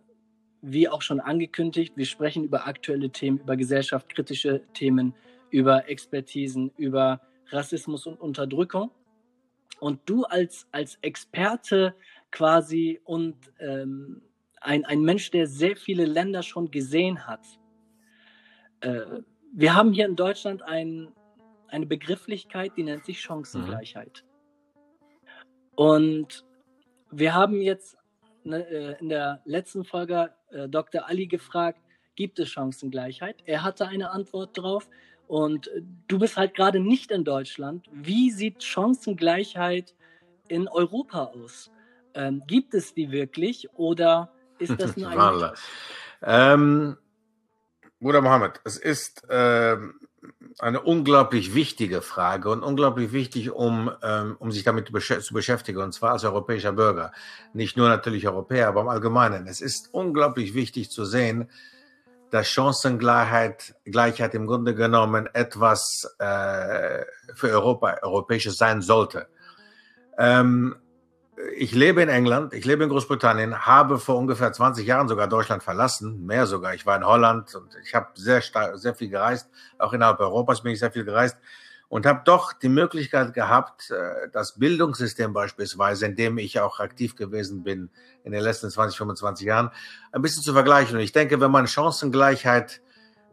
wie 0.62 0.88
auch 0.88 1.02
schon 1.02 1.20
angekündigt, 1.20 1.98
wir 1.98 2.06
sprechen 2.06 2.44
über 2.44 2.66
aktuelle 2.66 3.10
Themen, 3.10 3.40
über 3.40 3.58
gesellschaftskritische 3.58 4.62
Themen, 4.72 5.14
über 5.50 5.86
Expertisen, 5.86 6.72
über 6.78 7.20
Rassismus 7.50 8.06
und 8.06 8.18
Unterdrückung. 8.18 8.90
Und 9.80 10.00
du 10.06 10.24
als, 10.24 10.66
als 10.72 10.96
Experte 11.02 11.94
quasi 12.30 13.02
und 13.04 13.36
ähm, 13.58 14.22
ein, 14.62 14.86
ein 14.86 15.02
Mensch, 15.02 15.30
der 15.30 15.46
sehr 15.46 15.76
viele 15.76 16.06
Länder 16.06 16.42
schon 16.42 16.70
gesehen 16.70 17.26
hat. 17.26 17.44
Äh, 18.80 19.20
wir 19.52 19.74
haben 19.74 19.92
hier 19.92 20.06
in 20.06 20.16
Deutschland 20.16 20.62
ein, 20.62 21.12
eine 21.68 21.84
Begrifflichkeit, 21.84 22.72
die 22.78 22.84
nennt 22.84 23.04
sich 23.04 23.20
Chancengleichheit. 23.20 24.24
Und 25.76 26.44
wir 27.10 27.34
haben 27.34 27.60
jetzt 27.60 27.96
ne, 28.44 28.66
äh, 28.68 29.00
in 29.00 29.08
der 29.08 29.40
letzten 29.44 29.84
Folge 29.84 30.30
äh, 30.50 30.68
Dr. 30.68 31.08
Ali 31.08 31.26
gefragt, 31.26 31.80
gibt 32.16 32.38
es 32.38 32.50
Chancengleichheit? 32.50 33.36
Er 33.44 33.62
hatte 33.62 33.88
eine 33.88 34.10
Antwort 34.10 34.56
drauf. 34.56 34.88
Und 35.26 35.68
äh, 35.68 35.82
du 36.08 36.18
bist 36.18 36.36
halt 36.36 36.54
gerade 36.54 36.80
nicht 36.80 37.10
in 37.10 37.24
Deutschland. 37.24 37.88
Wie 37.92 38.30
sieht 38.30 38.62
Chancengleichheit 38.62 39.94
in 40.48 40.68
Europa 40.68 41.24
aus? 41.24 41.70
Ähm, 42.14 42.42
gibt 42.46 42.74
es 42.74 42.94
die 42.94 43.10
wirklich 43.10 43.68
oder 43.74 44.30
ist 44.58 44.80
das 44.80 44.96
nur 44.96 45.08
ein? 45.10 45.52
Ähm, 46.22 46.96
Bruder 48.00 48.20
Mohammed, 48.20 48.60
es 48.64 48.76
ist 48.76 49.22
ähm, 49.30 49.98
eine 50.58 50.80
unglaublich 50.80 51.54
wichtige 51.54 52.02
Frage 52.02 52.50
und 52.50 52.62
unglaublich 52.62 53.12
wichtig, 53.12 53.50
um, 53.50 53.90
ähm, 54.02 54.36
um 54.38 54.52
sich 54.52 54.64
damit 54.64 54.86
zu 54.86 55.34
beschäftigen, 55.34 55.78
und 55.78 55.92
zwar 55.92 56.12
als 56.12 56.24
europäischer 56.24 56.72
Bürger. 56.72 57.12
Nicht 57.52 57.76
nur 57.76 57.88
natürlich 57.88 58.26
Europäer, 58.28 58.68
aber 58.68 58.82
im 58.82 58.88
Allgemeinen. 58.88 59.46
Es 59.46 59.60
ist 59.60 59.92
unglaublich 59.92 60.54
wichtig 60.54 60.90
zu 60.90 61.04
sehen, 61.04 61.48
dass 62.30 62.48
Chancengleichheit 62.48 63.74
Gleichheit 63.84 64.34
im 64.34 64.46
Grunde 64.46 64.74
genommen 64.74 65.28
etwas 65.32 66.16
äh, 66.18 67.04
für 67.34 67.50
Europa, 67.50 67.98
Europäisches 68.02 68.58
sein 68.58 68.82
sollte. 68.82 69.28
Ähm, 70.18 70.76
ich 71.56 71.72
lebe 71.72 72.02
in 72.02 72.08
England, 72.08 72.54
ich 72.54 72.64
lebe 72.64 72.84
in 72.84 72.90
Großbritannien, 72.90 73.66
habe 73.66 73.98
vor 73.98 74.16
ungefähr 74.16 74.52
20 74.52 74.86
Jahren 74.86 75.08
sogar 75.08 75.28
Deutschland 75.28 75.62
verlassen, 75.62 76.24
mehr 76.26 76.46
sogar. 76.46 76.74
Ich 76.74 76.86
war 76.86 76.96
in 76.96 77.04
Holland 77.04 77.54
und 77.54 77.76
ich 77.84 77.94
habe 77.94 78.08
sehr, 78.14 78.42
sehr 78.74 78.94
viel 78.94 79.08
gereist, 79.08 79.48
auch 79.78 79.92
innerhalb 79.92 80.20
Europas 80.20 80.62
bin 80.62 80.72
ich 80.72 80.78
sehr 80.78 80.92
viel 80.92 81.04
gereist 81.04 81.36
und 81.88 82.06
habe 82.06 82.22
doch 82.24 82.52
die 82.52 82.68
Möglichkeit 82.68 83.34
gehabt, 83.34 83.90
äh, 83.90 84.28
das 84.32 84.58
Bildungssystem 84.58 85.32
beispielsweise, 85.32 86.06
in 86.06 86.16
dem 86.16 86.38
ich 86.38 86.60
auch 86.60 86.80
aktiv 86.80 87.14
gewesen 87.16 87.62
bin 87.62 87.90
in 88.24 88.32
den 88.32 88.42
letzten 88.42 88.70
20, 88.70 88.96
25 88.96 89.46
Jahren, 89.46 89.70
ein 90.12 90.22
bisschen 90.22 90.42
zu 90.42 90.52
vergleichen. 90.52 90.96
Und 90.96 91.02
ich 91.02 91.12
denke, 91.12 91.40
wenn 91.40 91.50
man 91.50 91.66
Chancengleichheit 91.66 92.80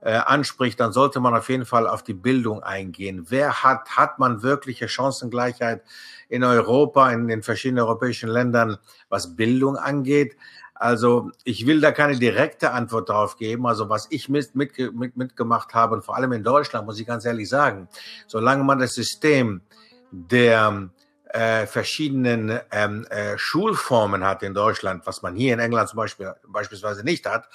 äh, 0.01 0.13
anspricht, 0.13 0.79
dann 0.79 0.91
sollte 0.91 1.19
man 1.19 1.35
auf 1.35 1.49
jeden 1.49 1.65
Fall 1.65 1.87
auf 1.87 2.03
die 2.03 2.13
Bildung 2.13 2.63
eingehen. 2.63 3.27
Wer 3.29 3.63
hat, 3.63 3.97
hat 3.97 4.19
man 4.19 4.41
wirkliche 4.43 4.87
Chancengleichheit 4.87 5.83
in 6.27 6.43
Europa, 6.43 7.11
in 7.11 7.27
den 7.27 7.43
verschiedenen 7.43 7.83
europäischen 7.83 8.29
Ländern, 8.29 8.77
was 9.09 9.35
Bildung 9.35 9.77
angeht? 9.77 10.35
Also 10.73 11.29
ich 11.43 11.67
will 11.67 11.79
da 11.79 11.91
keine 11.91 12.17
direkte 12.17 12.71
Antwort 12.71 13.09
darauf 13.09 13.37
geben. 13.37 13.67
Also 13.67 13.89
was 13.89 14.07
ich 14.09 14.29
mit, 14.29 14.55
mit, 14.55 14.75
mit, 14.95 15.15
mitgemacht 15.15 15.75
habe, 15.75 15.93
und 15.93 16.03
vor 16.03 16.15
allem 16.15 16.31
in 16.31 16.43
Deutschland, 16.43 16.87
muss 16.87 16.99
ich 16.99 17.05
ganz 17.05 17.23
ehrlich 17.23 17.47
sagen, 17.47 17.87
solange 18.25 18.63
man 18.63 18.79
das 18.79 18.95
System 18.95 19.61
der 20.09 20.89
äh, 21.33 21.65
verschiedenen 21.65 22.59
ähm, 22.71 23.05
äh, 23.09 23.37
Schulformen 23.37 24.23
hat 24.23 24.43
in 24.43 24.53
Deutschland, 24.53 25.05
was 25.05 25.21
man 25.21 25.35
hier 25.35 25.53
in 25.53 25.59
England 25.59 25.89
zum 25.89 25.97
Beispiel 25.97 26.33
beispielsweise 26.47 27.03
nicht 27.03 27.25
hat, 27.25 27.47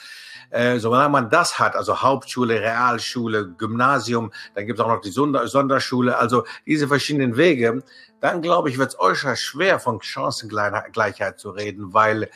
äh, 0.51 0.79
solange 0.79 1.09
man 1.09 1.31
das 1.31 1.59
hat, 1.59 1.77
also 1.77 2.03
Hauptschule, 2.03 2.61
Realschule, 2.61 3.55
Gymnasium, 3.59 4.33
dann 4.55 4.67
gibt 4.67 4.79
es 4.79 4.85
auch 4.85 4.89
noch 4.89 5.01
die 5.01 5.11
Sonder 5.11 5.47
Sonderschule, 5.49 6.17
also 6.17 6.45
diese 6.67 6.89
verschiedenen 6.89 7.37
Wege, 7.37 7.83
dann 8.21 8.43
glaube 8.43 8.71
ich, 8.71 8.79
wird 8.79 8.91
es 8.91 8.99
äußerst 8.99 9.43
schwer 9.43 9.79
von 9.79 10.01
Chancengleichheit 10.01 11.39
zu 11.39 11.51
reden, 11.51 11.93
weil 11.93 12.31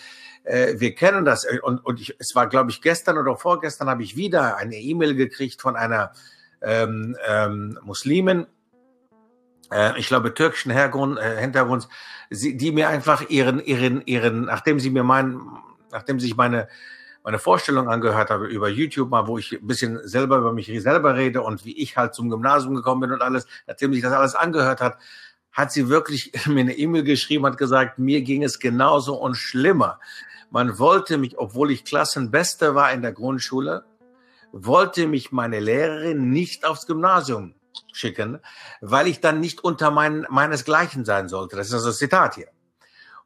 äh, 0.44 0.74
wir 0.78 0.94
kennen 0.94 1.24
das. 1.24 1.46
Und, 1.62 1.84
und 1.84 2.00
ich, 2.00 2.14
es 2.18 2.34
war, 2.34 2.48
glaube 2.48 2.70
ich, 2.70 2.82
gestern 2.82 3.18
oder 3.18 3.36
vorgestern 3.36 3.88
habe 3.88 4.02
ich 4.02 4.16
wieder 4.16 4.56
eine 4.56 4.76
E-Mail 4.76 5.14
gekriegt 5.14 5.60
von 5.60 5.76
einer 5.76 6.12
ähm, 6.62 7.16
ähm, 7.26 7.78
Muslimin, 7.82 8.46
äh, 9.70 9.98
ich 9.98 10.08
glaube 10.08 10.34
türkischen 10.34 10.70
Hergrund, 10.72 11.18
äh, 11.18 11.40
Hintergrunds, 11.40 11.88
sie, 12.30 12.56
die 12.56 12.72
mir 12.72 12.88
einfach 12.88 13.28
ihren, 13.28 13.60
ihren, 13.64 14.04
ihren, 14.06 14.46
nachdem 14.46 14.80
sie 14.80 14.90
mir 14.90 15.04
meinen, 15.04 15.40
nachdem 15.90 16.20
sich 16.20 16.36
meine 16.36 16.68
meine 17.22 17.38
Vorstellung 17.38 17.88
angehört 17.88 18.30
habe 18.30 18.46
über 18.46 18.68
YouTube 18.68 19.10
mal, 19.10 19.26
wo 19.26 19.38
ich 19.38 19.52
ein 19.52 19.66
bisschen 19.66 20.00
selber 20.08 20.38
über 20.38 20.52
mich 20.52 20.66
selber 20.82 21.16
rede 21.16 21.42
und 21.42 21.64
wie 21.64 21.76
ich 21.76 21.96
halt 21.96 22.14
zum 22.14 22.30
Gymnasium 22.30 22.74
gekommen 22.74 23.02
bin 23.02 23.12
und 23.12 23.22
alles, 23.22 23.46
nachdem 23.66 23.92
sich 23.92 24.02
das 24.02 24.12
alles 24.12 24.34
angehört 24.34 24.80
hat, 24.80 24.96
hat 25.52 25.72
sie 25.72 25.88
wirklich 25.88 26.32
mir 26.46 26.60
eine 26.60 26.76
E-Mail 26.76 27.04
geschrieben, 27.04 27.46
hat 27.46 27.58
gesagt, 27.58 27.98
mir 27.98 28.22
ging 28.22 28.42
es 28.42 28.58
genauso 28.58 29.16
und 29.16 29.34
schlimmer. 29.34 30.00
Man 30.50 30.78
wollte 30.78 31.18
mich, 31.18 31.38
obwohl 31.38 31.70
ich 31.70 31.84
Klassenbeste 31.84 32.74
war 32.74 32.92
in 32.92 33.02
der 33.02 33.12
Grundschule, 33.12 33.84
wollte 34.52 35.06
mich 35.06 35.30
meine 35.30 35.60
Lehrerin 35.60 36.30
nicht 36.30 36.64
aufs 36.64 36.86
Gymnasium 36.86 37.54
schicken, 37.92 38.38
weil 38.80 39.06
ich 39.06 39.20
dann 39.20 39.40
nicht 39.40 39.62
unter 39.62 39.90
mein, 39.90 40.26
meinesgleichen 40.30 41.04
sein 41.04 41.28
sollte. 41.28 41.56
Das 41.56 41.68
ist 41.68 41.74
also 41.74 41.88
das 41.88 41.98
Zitat 41.98 42.34
hier. 42.34 42.48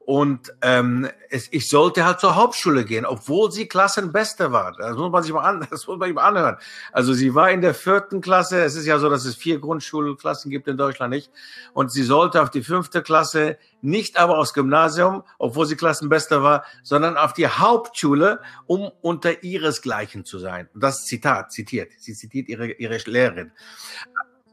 Und 0.06 0.52
ähm, 0.60 1.08
es, 1.30 1.48
ich 1.50 1.70
sollte 1.70 2.04
halt 2.04 2.20
zur 2.20 2.36
Hauptschule 2.36 2.84
gehen, 2.84 3.06
obwohl 3.06 3.50
sie 3.50 3.66
Klassenbeste 3.66 4.52
war. 4.52 4.76
Das 4.76 4.96
muss 4.96 5.10
man 5.10 5.22
sich 5.22 5.32
mal, 5.32 5.42
an, 5.42 5.60
das 5.70 5.86
muss 5.86 5.96
man 5.98 6.08
sich 6.08 6.14
mal 6.14 6.28
anhören. 6.28 6.56
Also 6.92 7.14
sie 7.14 7.34
war 7.34 7.50
in 7.50 7.62
der 7.62 7.72
vierten 7.72 8.20
Klasse. 8.20 8.62
Es 8.62 8.74
ist 8.74 8.84
ja 8.84 8.98
so, 8.98 9.08
dass 9.08 9.24
es 9.24 9.34
vier 9.34 9.58
Grundschulklassen 9.60 10.50
gibt 10.50 10.68
in 10.68 10.76
Deutschland 10.76 11.10
nicht. 11.10 11.30
Und 11.72 11.90
sie 11.90 12.02
sollte 12.02 12.42
auf 12.42 12.50
die 12.50 12.62
fünfte 12.62 13.02
Klasse, 13.02 13.56
nicht 13.80 14.18
aber 14.18 14.38
aufs 14.38 14.52
Gymnasium, 14.52 15.22
obwohl 15.38 15.64
sie 15.64 15.76
Klassenbeste 15.76 16.42
war, 16.42 16.64
sondern 16.82 17.16
auf 17.16 17.32
die 17.32 17.48
Hauptschule, 17.48 18.40
um 18.66 18.90
unter 19.00 19.42
ihresgleichen 19.42 20.26
zu 20.26 20.38
sein. 20.38 20.68
Das 20.74 21.06
Zitat 21.06 21.50
zitiert. 21.50 21.92
Sie 21.98 22.12
zitiert 22.12 22.50
ihre, 22.50 22.72
ihre 22.72 22.98
Lehrerin. 23.06 23.52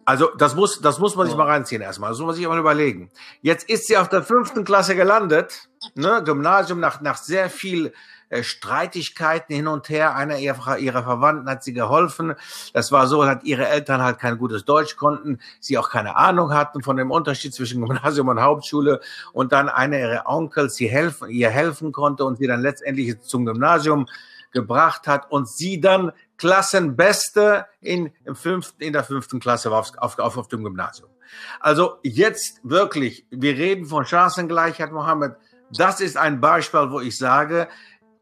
Also 0.06 0.30
das 0.38 0.56
muss, 0.56 0.82
das 0.82 1.00
muss 1.00 1.16
man 1.16 1.28
sich 1.28 1.36
mal 1.36 1.48
reinziehen 1.48 1.82
erstmal. 1.82 2.10
Das 2.10 2.20
muss 2.20 2.28
man 2.28 2.36
sich 2.36 2.48
mal 2.48 2.60
überlegen. 2.60 3.12
Jetzt 3.42 3.70
ist 3.70 3.88
sie 3.88 3.98
auf 3.98 4.10
der 4.10 4.24
fünften 4.24 4.64
Klasse 4.64 4.96
gelandet, 4.96 5.70
ne, 5.96 6.24
Gymnasium 6.24 6.80
nach 6.80 7.02
nach 7.02 7.18
sehr 7.18 7.50
viel 7.50 7.94
äh, 8.32 8.44
Streitigkeiten 8.44 9.54
hin 9.54 9.68
und 9.68 9.90
her. 9.90 10.16
Einer 10.16 10.38
ihrer, 10.38 10.78
ihrer 10.78 11.04
Verwandten 11.04 11.50
hat 11.50 11.64
sie 11.64 11.74
geholfen. 11.74 12.34
Das 12.74 12.92
war 12.92 13.06
so, 13.08 13.26
hat 13.26 13.44
ihre 13.44 13.68
Eltern 13.68 14.02
halt 14.02 14.20
kein 14.20 14.38
gutes 14.38 14.64
Deutsch 14.64 14.96
konnten, 14.96 15.40
sie 15.60 15.78
auch 15.78 15.90
keine 15.90 16.16
Ahnung 16.16 16.54
hatten 16.54 16.82
von 16.82 16.96
dem 16.96 17.12
Unterschied 17.12 17.54
zwischen 17.54 17.86
Gymnasium 17.86 18.30
und 18.30 18.42
Hauptschule 18.42 19.02
und 19.34 19.52
dann 19.52 19.68
einer 19.68 20.00
ihrer 20.00 20.24
Onkels 20.28 20.76
sie 20.76 20.88
helfen, 20.88 21.30
ihr 21.30 21.50
helfen 21.50 21.92
konnte 21.92 22.24
und 22.24 22.38
sie 22.38 22.48
dann 22.48 22.62
letztendlich 22.62 23.20
zum 23.20 23.46
Gymnasium 23.46 24.08
gebracht 24.52 25.08
hat 25.08 25.30
und 25.30 25.50
sie 25.50 25.82
dann 25.82 26.14
Klassenbeste 26.42 27.68
in, 27.82 28.12
im 28.26 28.36
fünften, 28.36 28.82
in 28.82 28.94
der 28.94 29.04
fünften 29.04 29.40
Klasse 29.40 29.70
auf, 29.72 29.92
auf, 30.00 30.18
auf 30.18 30.48
dem 30.48 30.64
Gymnasium. 30.64 31.08
Also 31.60 32.00
jetzt 32.02 32.60
wirklich, 32.64 33.28
wir 33.30 33.56
reden 33.56 33.86
von 33.86 34.06
Chancengleichheit, 34.06 34.92
Mohammed. 34.92 35.36
Das 35.72 36.02
ist 36.02 36.18
ein 36.18 36.42
Beispiel, 36.42 36.90
wo 36.90 37.00
ich 37.00 37.16
sage, 37.16 37.68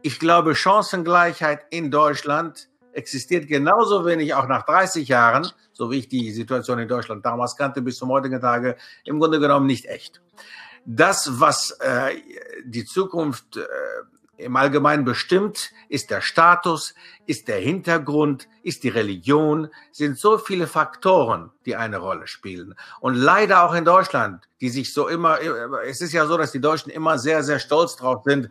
ich 0.01 0.19
glaube, 0.19 0.53
Chancengleichheit 0.53 1.61
in 1.69 1.91
Deutschland 1.91 2.67
existiert 2.91 3.47
genauso 3.47 4.05
wenig 4.05 4.33
auch 4.33 4.49
nach 4.49 4.65
30 4.65 5.07
Jahren, 5.07 5.47
so 5.71 5.89
wie 5.89 5.99
ich 5.99 6.09
die 6.09 6.33
Situation 6.33 6.77
in 6.77 6.89
Deutschland 6.89 7.25
damals 7.25 7.55
kannte, 7.55 7.81
bis 7.81 7.99
zum 7.99 8.09
heutigen 8.09 8.41
Tage, 8.41 8.75
im 9.05 9.19
Grunde 9.19 9.39
genommen 9.39 9.65
nicht 9.65 9.85
echt. 9.85 10.21
Das, 10.85 11.39
was 11.39 11.71
äh, 11.79 12.15
die 12.65 12.83
Zukunft 12.83 13.55
äh, 13.55 13.61
im 14.39 14.55
Allgemeinen 14.55 15.05
bestimmt, 15.05 15.71
ist 15.89 16.09
der 16.09 16.21
Status, 16.21 16.95
ist 17.25 17.47
der 17.47 17.59
Hintergrund, 17.59 18.47
ist 18.63 18.83
die 18.83 18.89
Religion, 18.89 19.69
sind 19.91 20.17
so 20.17 20.37
viele 20.37 20.67
Faktoren, 20.67 21.51
die 21.65 21.75
eine 21.75 21.97
Rolle 21.97 22.27
spielen. 22.27 22.75
Und 22.99 23.15
leider 23.15 23.63
auch 23.63 23.73
in 23.73 23.85
Deutschland 23.85 24.48
die 24.61 24.69
sich 24.69 24.93
so 24.93 25.07
immer, 25.07 25.37
es 25.85 26.01
ist 26.01 26.13
ja 26.13 26.25
so, 26.25 26.37
dass 26.37 26.51
die 26.51 26.59
Deutschen 26.59 26.89
immer 26.89 27.17
sehr, 27.17 27.43
sehr 27.43 27.59
stolz 27.59 27.95
drauf 27.95 28.23
sind, 28.25 28.49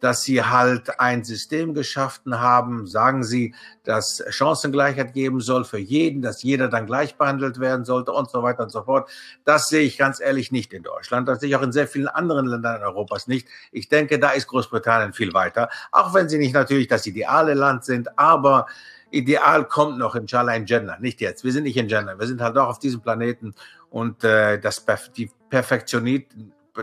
dass 0.00 0.22
sie 0.22 0.42
halt 0.42 1.00
ein 1.00 1.24
System 1.24 1.74
geschaffen 1.74 2.40
haben, 2.40 2.86
sagen 2.86 3.24
sie, 3.24 3.54
dass 3.82 4.22
Chancengleichheit 4.28 5.12
geben 5.12 5.40
soll 5.40 5.64
für 5.64 5.78
jeden, 5.78 6.22
dass 6.22 6.42
jeder 6.42 6.68
dann 6.68 6.86
gleich 6.86 7.16
behandelt 7.16 7.58
werden 7.58 7.84
sollte 7.84 8.12
und 8.12 8.30
so 8.30 8.42
weiter 8.42 8.62
und 8.62 8.70
so 8.70 8.84
fort. 8.84 9.10
Das 9.44 9.68
sehe 9.68 9.82
ich 9.82 9.98
ganz 9.98 10.20
ehrlich 10.20 10.52
nicht 10.52 10.72
in 10.72 10.84
Deutschland. 10.84 11.28
Das 11.28 11.40
sehe 11.40 11.48
ich 11.48 11.56
auch 11.56 11.62
in 11.62 11.72
sehr 11.72 11.88
vielen 11.88 12.08
anderen 12.08 12.46
Ländern 12.46 12.82
Europas 12.82 13.26
nicht. 13.26 13.48
Ich 13.72 13.88
denke, 13.88 14.18
da 14.18 14.30
ist 14.30 14.46
Großbritannien 14.46 15.12
viel 15.12 15.34
weiter, 15.34 15.68
auch 15.90 16.14
wenn 16.14 16.28
sie 16.28 16.38
nicht 16.38 16.54
natürlich 16.54 16.86
das 16.86 17.06
ideale 17.06 17.54
Land 17.54 17.84
sind, 17.84 18.18
aber 18.18 18.66
Ideal 19.10 19.64
kommt 19.66 19.98
noch, 19.98 20.14
inshallah, 20.14 20.54
in 20.54 20.66
Gender. 20.66 20.98
Nicht 21.00 21.20
jetzt. 21.20 21.42
Wir 21.42 21.52
sind 21.52 21.64
nicht 21.64 21.76
in 21.76 21.88
Gender. 21.88 22.18
Wir 22.18 22.26
sind 22.26 22.42
halt 22.42 22.58
auch 22.58 22.68
auf 22.68 22.78
diesem 22.78 23.00
Planeten 23.00 23.54
und 23.90 24.24
äh, 24.24 24.58
das, 24.58 24.84
die 25.16 25.30
Perfektionit, 25.48 26.28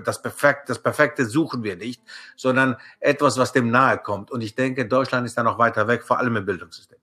das, 0.03 0.21
Perfekt, 0.21 0.69
das 0.69 0.81
Perfekte 0.81 1.25
suchen 1.25 1.63
wir 1.63 1.75
nicht, 1.75 2.01
sondern 2.35 2.75
etwas, 2.99 3.37
was 3.37 3.53
dem 3.53 3.71
nahe 3.71 3.97
kommt. 3.97 4.31
Und 4.31 4.41
ich 4.41 4.55
denke, 4.55 4.87
Deutschland 4.87 5.25
ist 5.25 5.37
da 5.37 5.43
noch 5.43 5.57
weiter 5.57 5.87
weg, 5.87 6.03
vor 6.03 6.19
allem 6.19 6.35
im 6.35 6.45
Bildungssystem. 6.45 6.99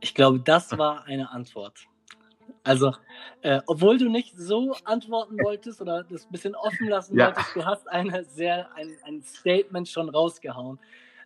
Ich 0.00 0.14
glaube, 0.14 0.40
das 0.40 0.76
war 0.78 1.04
eine 1.04 1.30
Antwort. 1.30 1.86
Also, 2.62 2.94
äh, 3.42 3.60
obwohl 3.66 3.98
du 3.98 4.08
nicht 4.08 4.36
so 4.36 4.76
antworten 4.84 5.38
wolltest 5.42 5.80
oder 5.80 6.04
das 6.04 6.26
ein 6.26 6.32
bisschen 6.32 6.54
offen 6.54 6.88
lassen 6.88 7.16
ja. 7.16 7.26
wolltest, 7.26 7.56
du 7.56 7.64
hast 7.64 7.88
eine 7.88 8.24
sehr, 8.24 8.72
ein, 8.74 8.96
ein 9.04 9.22
Statement 9.22 9.88
schon 9.88 10.08
rausgehauen. 10.08 10.78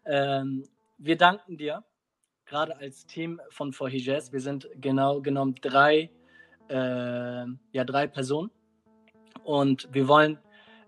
Ähm, 0.05 0.65
wir 0.99 1.17
danken 1.17 1.57
dir, 1.57 1.83
gerade 2.53 2.77
als 2.77 3.07
Team 3.07 3.41
von 3.49 3.73
For 3.73 3.89
Jazz. 3.89 4.31
Wir 4.31 4.41
sind 4.41 4.69
genau 4.79 5.23
genommen 5.23 5.55
drei, 5.63 6.11
äh, 6.69 7.47
ja, 7.73 7.85
drei 7.87 8.07
Personen. 8.07 8.51
Und 9.43 9.89
wir 9.91 10.07
wollen 10.07 10.39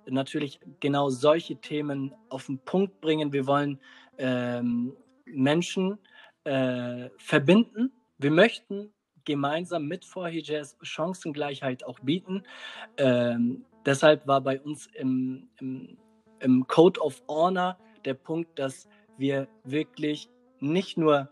natürlich 0.07 0.61
genau 0.81 1.09
solche 1.09 1.57
Themen 1.57 2.15
auf 2.29 2.47
den 2.47 2.59
Punkt 2.59 3.01
bringen. 3.01 3.33
Wir 3.33 3.47
wollen 3.47 3.81
ähm, 4.19 4.95
Menschen 5.25 5.99
äh, 6.45 7.09
verbinden. 7.17 7.91
Wir 8.19 8.31
möchten 8.31 8.93
gemeinsam 9.25 9.87
mit 9.87 10.05
For 10.05 10.29
Jazz 10.29 10.77
Chancengleichheit 10.83 11.83
auch 11.87 11.99
bieten. 12.01 12.43
Ähm, 12.99 13.65
deshalb 13.87 14.27
war 14.27 14.43
bei 14.43 14.61
uns 14.61 14.87
im, 14.99 15.49
im, 15.61 15.97
im 16.41 16.67
Code 16.67 17.01
of 17.01 17.23
Honor 17.27 17.79
der 18.05 18.13
Punkt, 18.13 18.59
dass 18.59 18.87
wir 19.17 19.49
wirklich 19.65 20.29
nicht 20.61 20.99
nur, 20.99 21.31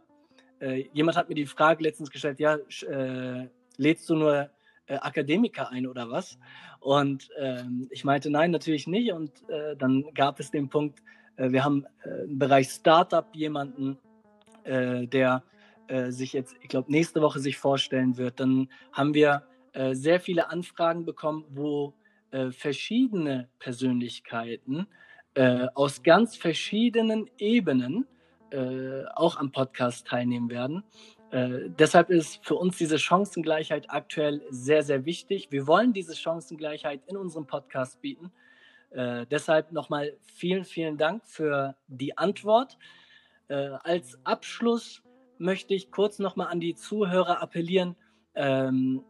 äh, 0.63 0.89
jemand 0.93 1.17
hat 1.17 1.29
mir 1.29 1.35
die 1.35 1.47
Frage 1.47 1.83
letztens 1.83 2.11
gestellt, 2.11 2.39
ja, 2.39 2.55
äh, 2.55 3.49
lädst 3.77 4.09
du 4.09 4.15
nur 4.15 4.49
äh, 4.87 4.95
Akademiker 4.95 5.71
ein 5.71 5.87
oder 5.87 6.09
was? 6.09 6.39
Und 6.79 7.29
ähm, 7.39 7.89
ich 7.91 8.05
meinte, 8.05 8.31
nein, 8.31 8.53
natürlich 8.53 8.87
nicht. 8.87 9.13
Und 9.13 9.31
äh, 9.49 9.77
dann 9.77 10.05
gab 10.15 10.39
es 10.39 10.51
den 10.51 10.69
Punkt, 10.69 11.03
äh, 11.37 11.51
wir 11.51 11.65
haben 11.65 11.85
im 12.25 12.39
Bereich 12.39 12.69
Startup 12.69 13.27
jemanden, 13.35 13.99
der 14.65 15.43
sich 16.09 16.33
jetzt, 16.33 16.55
ich 16.61 16.69
glaube, 16.69 16.93
nächste 16.93 17.21
Woche 17.21 17.41
sich 17.41 17.59
vorstellen 17.59 18.17
wird. 18.17 18.39
Dann 18.39 18.69
haben 18.93 19.13
wir 19.13 19.43
sehr 19.91 20.21
viele 20.21 20.51
Anfragen 20.51 21.05
bekommen, 21.05 21.45
wo 21.51 21.95
verschiedene 22.51 23.49
Persönlichkeiten 23.59 24.87
aus 25.75 26.05
ganz 26.05 26.37
verschiedenen 26.37 27.29
Ebenen 27.39 28.07
äh, 28.53 29.05
auch 29.15 29.37
am 29.37 29.51
Podcast 29.51 30.07
teilnehmen 30.07 30.51
werden. 30.51 30.85
Äh, 31.31 31.71
deshalb 31.79 32.11
ist 32.11 32.45
für 32.45 32.57
uns 32.57 32.77
diese 32.77 32.99
Chancengleichheit 32.99 33.87
aktuell 33.89 34.43
sehr, 34.51 34.83
sehr 34.83 35.07
wichtig. 35.07 35.49
Wir 35.51 35.67
wollen 35.67 35.93
diese 35.93 36.15
Chancengleichheit 36.15 37.01
in 37.07 37.17
unserem 37.17 37.47
Podcast 37.47 38.03
bieten. 38.03 38.31
Äh, 38.91 39.25
deshalb 39.31 39.73
nochmal 39.73 40.15
vielen, 40.21 40.65
vielen 40.65 40.99
Dank 40.99 41.25
für 41.25 41.75
die 41.89 42.19
Antwort. 42.19 42.77
Äh, 43.49 43.71
als 43.83 44.19
Abschluss 44.25 45.03
möchte 45.39 45.73
ich 45.75 45.91
kurz 45.91 46.19
nochmal 46.19 46.49
an 46.49 46.61
die 46.61 46.75
Zuhörer 46.75 47.41
appellieren. 47.41 47.97
Ähm, 48.35 49.03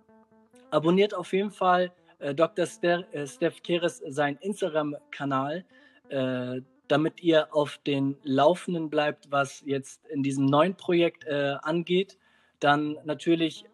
abonniert 0.71 1.15
auf 1.15 1.33
jeden 1.33 1.51
Fall 1.51 1.93
äh, 2.21 2.35
Dr. 2.35 2.67
Steph 2.67 3.63
Keres 3.65 4.03
seinen 4.07 4.37
Instagram-Kanal. 4.37 5.65
Damit 6.93 7.23
ihr 7.23 7.55
auf 7.55 7.79
den 7.87 8.19
Laufenden 8.23 8.91
bleibt, 8.91 9.31
was 9.31 9.63
jetzt 9.65 10.05
in 10.09 10.23
diesem 10.23 10.45
neuen 10.45 10.75
Projekt 10.75 11.25
äh, 11.25 11.55
angeht. 11.63 12.19
Dann 12.61 12.99
natürlich 13.07 13.65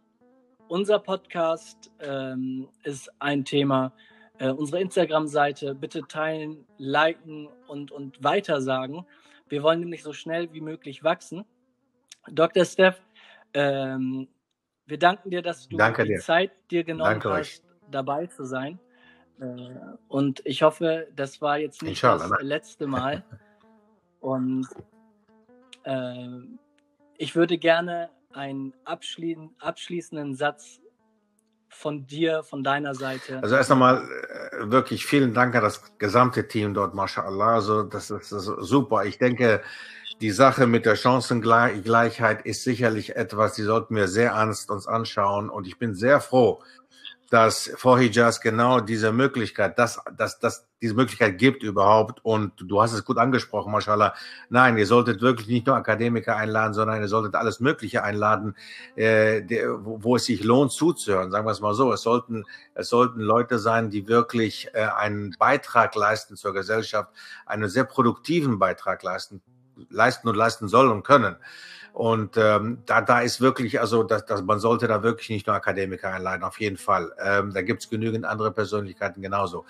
unser 0.68 1.00
Podcast 1.00 1.90
ähm, 1.98 2.68
ist 2.84 3.10
ein 3.18 3.44
Thema. 3.44 3.92
Äh, 4.38 4.50
unsere 4.50 4.80
Instagram-Seite 4.80 5.74
bitte 5.74 6.02
teilen, 6.06 6.64
liken 6.76 7.48
und, 7.66 7.90
und 7.90 8.22
weitersagen. 8.22 9.04
Wir 9.48 9.64
wollen 9.64 9.80
nämlich 9.80 10.04
so 10.04 10.12
schnell 10.12 10.52
wie 10.52 10.60
möglich 10.60 11.02
wachsen. 11.02 11.44
Dr. 12.30 12.64
Steph, 12.64 13.02
ähm, 13.52 14.28
wir 14.86 14.98
danken 15.00 15.30
dir, 15.30 15.42
dass 15.42 15.66
du 15.66 15.76
Danke 15.76 16.04
die 16.04 16.10
dir. 16.10 16.20
Zeit 16.20 16.52
dir 16.70 16.84
genommen 16.84 17.10
Danke 17.20 17.30
hast, 17.30 17.64
euch. 17.64 17.90
dabei 17.90 18.26
zu 18.28 18.44
sein. 18.44 18.78
Äh, 19.40 19.44
und 20.08 20.42
ich 20.44 20.62
hoffe, 20.62 21.08
das 21.14 21.40
war 21.40 21.58
jetzt 21.58 21.82
nicht 21.82 22.02
Inshallah, 22.02 22.28
das 22.28 22.42
letzte 22.42 22.86
Mal. 22.88 23.24
Und 24.20 24.66
äh, 25.84 26.26
ich 27.16 27.36
würde 27.36 27.58
gerne 27.58 28.10
einen 28.32 28.74
abschließen, 28.84 29.50
abschließenden 29.58 30.34
Satz 30.34 30.80
von 31.68 32.06
dir, 32.06 32.42
von 32.42 32.64
deiner 32.64 32.94
Seite. 32.94 33.40
Also 33.42 33.54
erst 33.54 33.70
einmal 33.70 34.02
äh, 34.02 34.70
wirklich 34.70 35.04
vielen 35.04 35.34
Dank 35.34 35.54
an 35.54 35.62
das 35.62 35.98
gesamte 35.98 36.48
Team 36.48 36.74
dort, 36.74 36.94
mashallah. 36.94 37.54
Also 37.54 37.82
das 37.82 38.10
ist, 38.10 38.32
das 38.32 38.48
ist 38.48 38.56
super. 38.60 39.04
Ich 39.04 39.18
denke, 39.18 39.62
die 40.20 40.30
Sache 40.30 40.66
mit 40.66 40.86
der 40.86 40.96
Chancengleichheit 40.96 42.44
ist 42.44 42.64
sicherlich 42.64 43.14
etwas, 43.14 43.54
die 43.54 43.62
sollten 43.62 43.94
wir 43.94 44.08
sehr 44.08 44.32
ernst 44.32 44.70
uns 44.70 44.86
anschauen. 44.86 45.50
Und 45.50 45.66
ich 45.66 45.78
bin 45.78 45.94
sehr 45.94 46.20
froh, 46.20 46.62
dass 47.30 47.70
Vorhijas 47.76 48.40
genau 48.40 48.80
diese 48.80 49.12
Möglichkeit, 49.12 49.78
dass, 49.78 50.00
dass, 50.16 50.38
dass 50.38 50.66
diese 50.80 50.94
Möglichkeit 50.94 51.38
gibt 51.38 51.62
überhaupt. 51.62 52.24
Und 52.24 52.52
du 52.56 52.80
hast 52.80 52.94
es 52.94 53.04
gut 53.04 53.18
angesprochen, 53.18 53.70
Mashallah. 53.70 54.14
Nein, 54.48 54.78
ihr 54.78 54.86
solltet 54.86 55.20
wirklich 55.20 55.46
nicht 55.46 55.66
nur 55.66 55.76
Akademiker 55.76 56.36
einladen, 56.36 56.72
sondern 56.72 57.02
ihr 57.02 57.08
solltet 57.08 57.34
alles 57.34 57.60
Mögliche 57.60 58.02
einladen, 58.02 58.56
äh, 58.96 59.42
der, 59.42 59.84
wo, 59.84 60.02
wo 60.02 60.16
es 60.16 60.24
sich 60.24 60.42
lohnt 60.42 60.72
zuzuhören. 60.72 61.30
Sagen 61.30 61.46
wir 61.46 61.52
es 61.52 61.60
mal 61.60 61.74
so. 61.74 61.92
Es 61.92 62.00
sollten, 62.00 62.44
es 62.74 62.88
sollten 62.88 63.20
Leute 63.20 63.58
sein, 63.58 63.90
die 63.90 64.08
wirklich 64.08 64.68
äh, 64.72 64.88
einen 64.96 65.34
Beitrag 65.38 65.94
leisten 65.94 66.34
zur 66.36 66.54
Gesellschaft, 66.54 67.10
einen 67.44 67.68
sehr 67.68 67.84
produktiven 67.84 68.58
Beitrag 68.58 69.02
leisten, 69.02 69.42
leisten 69.90 70.28
und 70.28 70.34
leisten 70.34 70.68
sollen 70.68 70.90
und 70.90 71.02
können. 71.02 71.36
Und 71.98 72.36
ähm, 72.36 72.78
da, 72.86 73.00
da 73.00 73.22
ist 73.22 73.40
wirklich, 73.40 73.80
also 73.80 74.04
das, 74.04 74.24
das, 74.24 74.44
man 74.44 74.60
sollte 74.60 74.86
da 74.86 75.02
wirklich 75.02 75.30
nicht 75.30 75.48
nur 75.48 75.56
Akademiker 75.56 76.12
einladen, 76.12 76.44
auf 76.44 76.60
jeden 76.60 76.76
Fall. 76.76 77.10
Ähm, 77.20 77.52
da 77.52 77.60
gibt's 77.62 77.90
genügend 77.90 78.24
andere 78.24 78.52
Persönlichkeiten 78.52 79.20
genauso. 79.20 79.64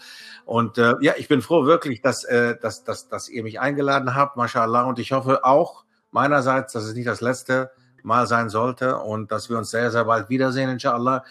Und 0.45 0.77
äh, 0.77 0.97
ja, 1.01 1.14
ich 1.17 1.27
bin 1.27 1.41
froh 1.41 1.64
wirklich, 1.64 2.03
dass, 2.03 2.25
äh, 2.25 2.59
dass, 2.61 2.85
dass, 2.85 3.09
dass 3.09 3.31
ihr 3.31 3.43
mich 3.43 3.61
eingeladen 3.61 4.14
habt, 4.14 4.37
mashallah. 4.37 4.83
Und 4.83 4.99
ich 4.99 5.12
hoffe 5.12 5.43
auch 5.43 5.87
meinerseits, 6.11 6.75
dass 6.75 6.85
es 6.85 6.95
nicht 6.95 7.09
das 7.09 7.23
letzte 7.23 7.71
Mal 8.03 8.27
sein 8.27 8.51
sollte 8.51 8.99
und 8.99 9.33
dass 9.33 9.49
wir 9.49 9.57
uns 9.57 9.71
sehr, 9.71 9.91
sehr 9.91 10.05
bald 10.05 10.29
wiedersehen, 10.29 10.69
inshallah. 10.69 11.25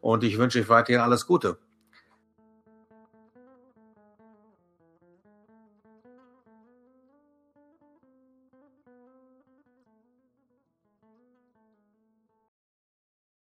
Und 0.00 0.22
ich 0.22 0.38
wünsche 0.38 0.60
euch 0.60 0.68
weiterhin 0.68 1.00
alles 1.00 1.26
Gute. 1.26 1.58